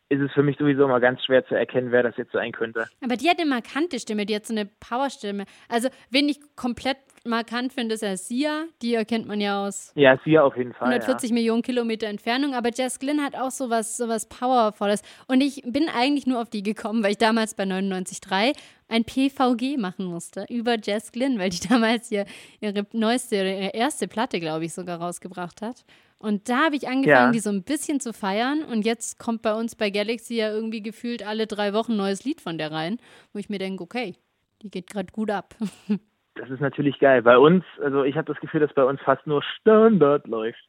ist 0.09 0.21
es 0.21 0.31
für 0.33 0.43
mich 0.43 0.57
sowieso 0.57 0.83
immer 0.83 0.99
ganz 0.99 1.23
schwer 1.23 1.45
zu 1.47 1.55
erkennen, 1.55 1.91
wer 1.91 2.03
das 2.03 2.17
jetzt 2.17 2.33
sein 2.33 2.51
könnte. 2.51 2.85
Aber 3.01 3.15
die 3.15 3.29
hat 3.29 3.39
eine 3.39 3.49
markante 3.49 3.99
Stimme, 3.99 4.25
die 4.25 4.35
hat 4.35 4.45
so 4.45 4.53
eine 4.53 4.65
Powerstimme. 4.65 5.45
Also, 5.69 5.87
wen 6.09 6.27
ich 6.27 6.37
komplett 6.55 6.97
markant 7.25 7.73
finde, 7.73 7.95
ist 7.95 8.01
ja 8.01 8.15
Sia. 8.17 8.65
Die 8.81 8.93
erkennt 8.93 9.27
man 9.27 9.41
ja 9.41 9.65
aus. 9.65 9.91
Ja, 9.95 10.19
Sia 10.23 10.43
auf 10.43 10.55
jeden 10.57 10.73
Fall. 10.73 10.89
140 10.89 11.29
ja. 11.29 11.33
Millionen 11.33 11.61
Kilometer 11.61 12.07
Entfernung. 12.07 12.53
Aber 12.53 12.69
Jess 12.73 12.99
Glynn 12.99 13.23
hat 13.23 13.35
auch 13.35 13.51
so 13.51 13.69
was, 13.69 13.97
so 13.97 14.07
was 14.07 14.27
Powervolles. 14.27 15.01
Und 15.27 15.41
ich 15.41 15.61
bin 15.65 15.89
eigentlich 15.89 16.27
nur 16.27 16.41
auf 16.41 16.49
die 16.49 16.63
gekommen, 16.63 17.03
weil 17.03 17.11
ich 17.11 17.17
damals 17.17 17.53
bei 17.55 17.63
99.3 17.63 18.55
ein 18.87 19.03
PVG 19.03 19.77
machen 19.77 20.05
musste 20.05 20.45
über 20.49 20.77
Jess 20.81 21.11
Glynn, 21.11 21.39
weil 21.39 21.49
die 21.49 21.59
damals 21.67 22.11
ihr, 22.11 22.25
ihre 22.61 22.85
neueste, 22.93 23.35
ihre 23.35 23.71
erste 23.73 24.07
Platte, 24.07 24.39
glaube 24.39 24.65
ich, 24.65 24.73
sogar 24.73 24.99
rausgebracht 24.99 25.61
hat. 25.61 25.83
Und 26.17 26.49
da 26.49 26.65
habe 26.65 26.75
ich 26.75 26.87
angefangen, 26.87 27.27
ja. 27.27 27.31
die 27.31 27.39
so 27.39 27.49
ein 27.49 27.63
bisschen 27.63 27.99
zu 27.99 28.13
feiern. 28.13 28.63
Und 28.63 28.85
jetzt 28.85 29.19
kommt 29.19 29.41
bei 29.41 29.53
uns 29.53 29.75
bei 29.75 29.89
Galaxy 29.89 30.35
ja 30.35 30.49
irgendwie 30.49 30.81
gefühlt 30.81 31.25
alle 31.25 31.45
drei 31.45 31.73
Wochen 31.73 31.93
ein 31.93 31.97
neues 31.97 32.23
Lied 32.23 32.41
von 32.41 32.57
der 32.57 32.71
rein, 32.71 32.97
wo 33.33 33.39
ich 33.39 33.49
mir 33.49 33.59
denke, 33.59 33.83
okay, 33.83 34.15
die 34.61 34.71
geht 34.71 34.89
gerade 34.89 35.11
gut 35.11 35.29
ab. 35.29 35.55
Das 36.35 36.49
ist 36.49 36.59
natürlich 36.59 36.99
geil. 36.99 37.21
Bei 37.21 37.37
uns, 37.37 37.63
also 37.81 38.03
ich 38.03 38.15
habe 38.15 38.31
das 38.31 38.41
Gefühl, 38.41 38.59
dass 38.59 38.73
bei 38.73 38.83
uns 38.83 39.01
fast 39.01 39.25
nur 39.25 39.41
Standard 39.41 40.27
läuft. 40.27 40.63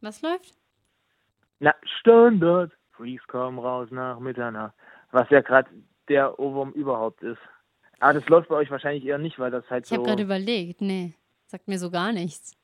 Was 0.00 0.22
läuft? 0.22 0.54
Na, 1.60 1.74
Standard. 2.00 2.72
Freaks 2.92 3.26
kommen 3.26 3.58
raus 3.58 3.88
nach 3.90 4.18
Mitternacht. 4.18 4.74
Was 5.10 5.28
ja 5.30 5.42
gerade 5.42 5.68
der 6.08 6.38
Ohrwurm 6.38 6.72
überhaupt 6.72 7.22
ist. 7.22 7.40
Aber 8.00 8.14
das 8.14 8.28
läuft 8.28 8.48
bei 8.48 8.56
euch 8.56 8.70
wahrscheinlich 8.70 9.04
eher 9.04 9.18
nicht, 9.18 9.38
weil 9.38 9.50
das 9.50 9.68
halt 9.70 9.84
ich 9.84 9.88
so. 9.88 9.94
Ich 9.94 9.98
habe 9.98 10.08
gerade 10.08 10.22
überlegt, 10.22 10.80
nee. 10.80 11.14
Sagt 11.46 11.68
mir 11.68 11.78
so 11.78 11.90
gar 11.90 12.12
nichts. 12.12 12.56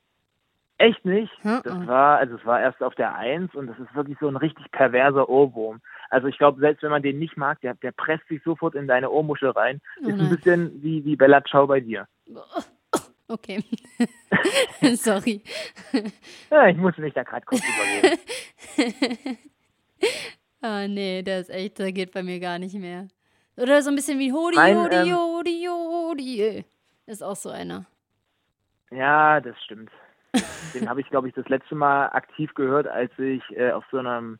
Echt 0.78 1.04
nicht? 1.04 1.32
Das 1.44 1.86
war, 1.86 2.18
also 2.18 2.34
es 2.34 2.44
war 2.44 2.60
erst 2.60 2.82
auf 2.82 2.96
der 2.96 3.14
Eins 3.14 3.54
und 3.54 3.68
das 3.68 3.78
ist 3.78 3.94
wirklich 3.94 4.18
so 4.18 4.26
ein 4.26 4.36
richtig 4.36 4.68
perverser 4.72 5.28
Ohrwurm. 5.28 5.80
Also 6.10 6.26
ich 6.26 6.36
glaube, 6.38 6.58
selbst 6.60 6.82
wenn 6.82 6.90
man 6.90 7.02
den 7.02 7.20
nicht 7.20 7.36
mag, 7.36 7.60
der, 7.60 7.74
der 7.74 7.92
presst 7.92 8.26
sich 8.26 8.42
sofort 8.42 8.74
in 8.74 8.88
deine 8.88 9.10
Ohrmuschel 9.10 9.50
rein. 9.50 9.80
Oh 10.02 10.08
ist 10.08 10.18
ein 10.18 10.28
bisschen 10.28 10.82
wie, 10.82 11.04
wie 11.04 11.14
Bella 11.14 11.44
Ciao 11.44 11.68
bei 11.68 11.80
dir. 11.80 12.08
Okay. 13.28 13.64
Sorry. 14.96 15.42
Ja, 16.50 16.68
ich 16.68 16.76
muss 16.76 16.96
mich 16.98 17.14
da 17.14 17.22
gerade 17.22 17.46
kurz 17.46 17.62
übergeben. 17.62 18.18
oh 20.62 20.86
nee, 20.88 21.22
das 21.22 21.48
ist 21.48 21.54
echt, 21.54 21.78
das 21.78 21.94
geht 21.94 22.12
bei 22.12 22.22
mir 22.22 22.40
gar 22.40 22.58
nicht 22.58 22.74
mehr. 22.74 23.08
Oder 23.56 23.80
so 23.82 23.90
ein 23.90 23.96
bisschen 23.96 24.18
wie 24.18 24.32
Hodi, 24.32 24.56
mein, 24.56 24.76
Hodi, 24.76 24.96
ähm, 24.96 25.16
Hodi, 25.16 25.66
Hodi. 25.68 26.64
Ist 27.06 27.22
auch 27.22 27.36
so 27.36 27.50
einer. 27.50 27.86
Ja, 28.90 29.40
das 29.40 29.56
stimmt. 29.64 29.90
Den 30.74 30.88
habe 30.88 31.00
ich, 31.00 31.08
glaube 31.08 31.28
ich, 31.28 31.34
das 31.34 31.48
letzte 31.48 31.74
Mal 31.74 32.06
aktiv 32.08 32.52
gehört, 32.54 32.86
als 32.86 33.12
ich 33.18 33.42
äh, 33.56 33.72
auf 33.72 33.84
so 33.90 33.98
einem 33.98 34.38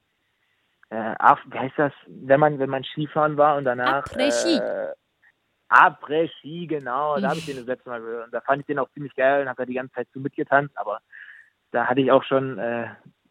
äh, 0.90 1.14
wie 1.46 1.59
heißt 1.59 1.78
das, 1.78 1.92
wenn 2.07 2.40
man, 2.40 2.59
wenn 2.59 2.68
man 2.68 2.85
Skifahren 2.85 3.37
war 3.38 3.57
und 3.57 3.64
danach 3.64 4.05
Après-Ski. 4.05 4.59
Äh, 4.59 4.92
Après-Ski, 5.72 6.66
genau, 6.66 7.18
da 7.18 7.30
habe 7.30 7.38
ich 7.38 7.46
den 7.46 7.56
das 7.56 7.66
letzte 7.66 7.88
Mal 7.88 8.00
gehört. 8.00 8.26
Und 8.26 8.35
da 8.35 8.40
fand 8.40 8.61
ich 8.61 8.66
den 8.66 8.78
auch 8.78 8.90
ziemlich 8.90 9.14
geil 9.14 9.42
und 9.42 9.48
habe 9.48 9.62
da 9.62 9.66
die 9.66 9.74
ganze 9.74 9.94
Zeit 9.94 10.08
so 10.12 10.20
mitgetanzt, 10.20 10.76
aber 10.76 11.00
da 11.70 11.87
hatte 11.87 12.00
ich 12.00 12.12
auch 12.12 12.24
schon 12.24 12.58
äh, 12.58 12.88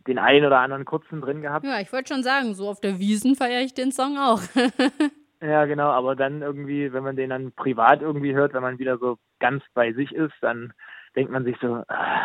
den 0.08 0.18
einen 0.18 0.46
oder 0.46 0.60
anderen 0.60 0.86
kurzen 0.86 1.22
drin 1.22 1.42
gehabt. 1.42 1.66
Ja, 1.66 1.80
ich 1.80 1.92
wollte 1.94 2.14
schon 2.14 2.24
sagen, 2.24 2.54
so 2.56 2.70
auf 2.70 2.82
der 2.82 3.00
Wiesen 3.00 3.36
feiere 3.36 3.62
ich 3.62 3.74
den 3.74 3.92
Song 3.92 4.18
auch. 4.18 4.42
ja, 5.42 5.66
genau, 5.66 5.90
aber 5.90 6.16
dann 6.16 6.42
irgendwie, 6.42 6.92
wenn 6.92 7.04
man 7.04 7.16
den 7.16 7.30
dann 7.30 7.52
privat 7.52 8.02
irgendwie 8.02 8.34
hört, 8.34 8.54
wenn 8.54 8.64
man 8.64 8.80
wieder 8.80 8.98
so 8.98 9.18
ganz 9.40 9.64
bei 9.74 9.94
sich 9.94 10.12
ist, 10.12 10.34
dann 10.42 10.74
denkt 11.16 11.32
man 11.32 11.44
sich 11.44 11.58
so, 11.62 11.84
ah, 11.88 12.22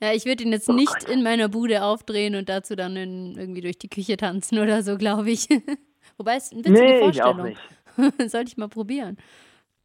ja, 0.00 0.12
ich 0.12 0.26
würde 0.26 0.44
ihn 0.44 0.52
jetzt 0.52 0.68
oh 0.68 0.74
nicht 0.74 1.00
Gott. 1.00 1.08
in 1.08 1.22
meiner 1.22 1.48
Bude 1.48 1.82
aufdrehen 1.82 2.34
und 2.34 2.48
dazu 2.48 2.76
dann 2.76 2.94
in, 2.96 3.36
irgendwie 3.38 3.62
durch 3.62 3.78
die 3.78 3.88
Küche 3.88 4.16
tanzen 4.16 4.58
oder 4.58 4.82
so, 4.82 4.98
glaube 4.98 5.30
ich. 5.30 5.48
Wobei 6.18 6.36
es 6.36 6.52
eine 6.52 6.60
witzige 6.60 6.78
nee, 6.78 6.98
Vorstellung. 6.98 7.32
Ich 7.32 7.40
auch 7.40 7.44
nicht. 7.44 7.60
Sollte 8.26 8.48
ich 8.48 8.56
mal 8.56 8.68
probieren. 8.68 9.16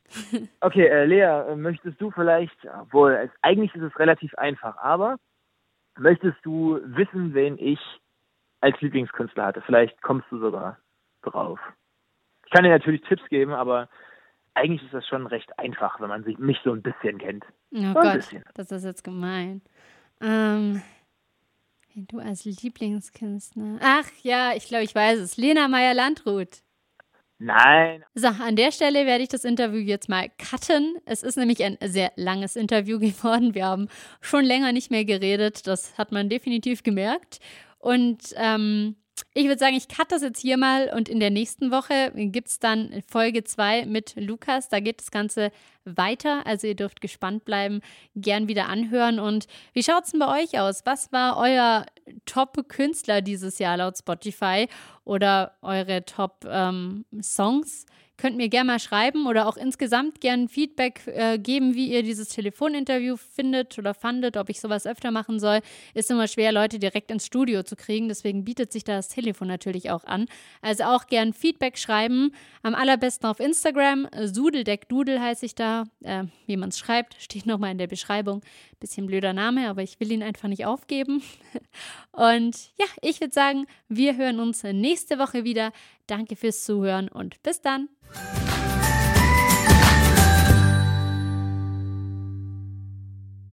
okay, 0.61 0.87
äh, 0.87 1.05
Lea, 1.05 1.51
äh, 1.51 1.55
möchtest 1.55 1.99
du 2.01 2.11
vielleicht, 2.11 2.57
obwohl 2.81 3.29
eigentlich 3.41 3.73
ist 3.75 3.83
es 3.83 3.99
relativ 3.99 4.33
einfach, 4.35 4.77
aber 4.77 5.17
möchtest 5.97 6.37
du 6.43 6.79
wissen, 6.83 7.33
wen 7.33 7.57
ich 7.57 7.79
als 8.61 8.79
Lieblingskünstler 8.81 9.45
hatte? 9.45 9.61
Vielleicht 9.61 10.01
kommst 10.01 10.25
du 10.31 10.39
sogar 10.39 10.77
drauf. 11.21 11.59
Ich 12.45 12.51
kann 12.51 12.63
dir 12.63 12.71
natürlich 12.71 13.01
Tipps 13.01 13.27
geben, 13.29 13.53
aber 13.53 13.89
eigentlich 14.55 14.83
ist 14.83 14.93
das 14.93 15.07
schon 15.07 15.27
recht 15.27 15.57
einfach, 15.59 15.99
wenn 16.01 16.09
man 16.09 16.23
sich 16.23 16.37
mich 16.39 16.57
so 16.63 16.71
ein 16.71 16.81
bisschen 16.81 17.19
kennt. 17.19 17.45
Oh 17.71 17.93
Gott, 17.93 18.13
bisschen. 18.13 18.43
das 18.55 18.71
ist 18.71 18.83
jetzt 18.83 19.03
gemein. 19.03 19.61
Ähm, 20.21 20.81
du 21.95 22.19
als 22.19 22.45
Lieblingskünstler. 22.45 23.77
Ach 23.81 24.07
ja, 24.23 24.53
ich 24.55 24.67
glaube, 24.67 24.83
ich 24.83 24.95
weiß 24.95 25.19
es. 25.19 25.37
Lena 25.37 25.67
Meyer-Landrut. 25.67 26.61
Nein. 27.39 28.03
So, 28.15 28.27
an 28.27 28.57
der 28.57 28.71
Stelle 28.73 29.05
werde 29.05 29.23
ich 29.23 29.29
das 29.29 29.45
Interview 29.45 29.79
jetzt 29.79 30.09
mal 30.09 30.29
cutten. 30.37 30.97
Es 31.05 31.23
ist 31.23 31.37
nämlich 31.37 31.63
ein 31.63 31.77
sehr 31.81 32.11
langes 32.17 32.57
Interview 32.57 32.99
geworden. 32.99 33.55
Wir 33.55 33.65
haben 33.65 33.87
schon 34.19 34.43
länger 34.43 34.73
nicht 34.73 34.91
mehr 34.91 35.05
geredet. 35.05 35.65
Das 35.65 35.97
hat 35.97 36.11
man 36.11 36.29
definitiv 36.29 36.83
gemerkt. 36.83 37.39
Und 37.79 38.33
ähm, 38.35 38.97
ich 39.33 39.45
würde 39.45 39.59
sagen, 39.59 39.75
ich 39.75 39.87
cut 39.87 40.11
das 40.11 40.21
jetzt 40.21 40.39
hier 40.39 40.57
mal 40.57 40.91
und 40.95 41.09
in 41.09 41.19
der 41.19 41.29
nächsten 41.29 41.71
Woche 41.71 42.11
gibt 42.15 42.49
es 42.49 42.59
dann 42.59 43.03
Folge 43.07 43.43
2 43.43 43.85
mit 43.85 44.13
Lukas. 44.15 44.69
Da 44.69 44.79
geht 44.79 44.99
das 44.99 45.11
Ganze 45.11 45.51
weiter. 45.85 46.45
Also 46.45 46.67
ihr 46.67 46.75
dürft 46.75 47.01
gespannt 47.01 47.45
bleiben, 47.45 47.81
gern 48.15 48.47
wieder 48.47 48.67
anhören. 48.67 49.19
Und 49.19 49.47
wie 49.73 49.83
schaut 49.83 50.05
es 50.05 50.11
denn 50.11 50.19
bei 50.19 50.41
euch 50.41 50.59
aus? 50.59 50.81
Was 50.85 51.11
war 51.11 51.37
euer 51.37 51.85
Top-Künstler 52.25 53.21
dieses 53.21 53.59
Jahr 53.59 53.77
laut 53.77 53.97
Spotify 53.97 54.67
oder 55.03 55.57
eure 55.61 56.05
Top-Songs? 56.05 57.85
Ähm, 57.85 57.95
Könnt 58.19 58.35
mir 58.35 58.49
gerne 58.49 58.67
mal 58.67 58.79
schreiben 58.79 59.27
oder 59.27 59.47
auch 59.47 59.55
insgesamt 59.55 60.19
gerne 60.19 60.49
Feedback 60.49 61.07
äh, 61.07 61.39
geben, 61.39 61.73
wie 61.73 61.87
ihr 61.87 62.03
dieses 62.03 62.27
Telefoninterview 62.27 63.15
findet 63.15 63.79
oder 63.79 63.93
fandet, 63.93 64.35
ob 64.35 64.49
ich 64.49 64.59
sowas 64.59 64.85
öfter 64.85 65.09
machen 65.09 65.39
soll. 65.39 65.61
Ist 65.93 66.11
immer 66.11 66.27
schwer, 66.27 66.51
Leute 66.51 66.79
direkt 66.79 67.11
ins 67.11 67.25
Studio 67.25 67.63
zu 67.63 67.77
kriegen, 67.77 68.09
deswegen 68.09 68.43
bietet 68.43 68.73
sich 68.73 68.83
da 68.83 68.97
das 68.97 69.07
Telefon 69.07 69.47
natürlich 69.47 69.89
auch 69.89 70.03
an. 70.03 70.25
Also 70.61 70.83
auch 70.83 71.07
gern 71.07 71.31
Feedback 71.31 71.77
schreiben. 71.77 72.33
Am 72.61 72.75
allerbesten 72.75 73.29
auf 73.29 73.39
Instagram. 73.39 74.05
Sudeldeckdudel 74.21 75.21
heiße 75.21 75.45
ich 75.45 75.55
da. 75.55 75.85
Äh, 76.03 76.25
wie 76.45 76.57
man 76.57 76.69
es 76.69 76.77
schreibt, 76.77 77.15
steht 77.19 77.45
nochmal 77.45 77.71
in 77.71 77.77
der 77.77 77.87
Beschreibung. 77.87 78.41
Bisschen 78.79 79.07
blöder 79.07 79.33
Name, 79.33 79.69
aber 79.69 79.83
ich 79.83 79.99
will 79.99 80.11
ihn 80.11 80.23
einfach 80.23 80.47
nicht 80.47 80.65
aufgeben. 80.65 81.21
Und 82.11 82.71
ja, 82.79 82.85
ich 83.01 83.19
würde 83.19 83.33
sagen, 83.33 83.65
wir 83.87 84.15
hören 84.15 84.39
uns 84.39 84.63
nächste 84.63 85.19
Woche 85.19 85.43
wieder. 85.43 85.71
Danke 86.07 86.35
fürs 86.35 86.63
Zuhören 86.63 87.07
und 87.07 87.41
bis 87.43 87.61
dann. 87.61 87.87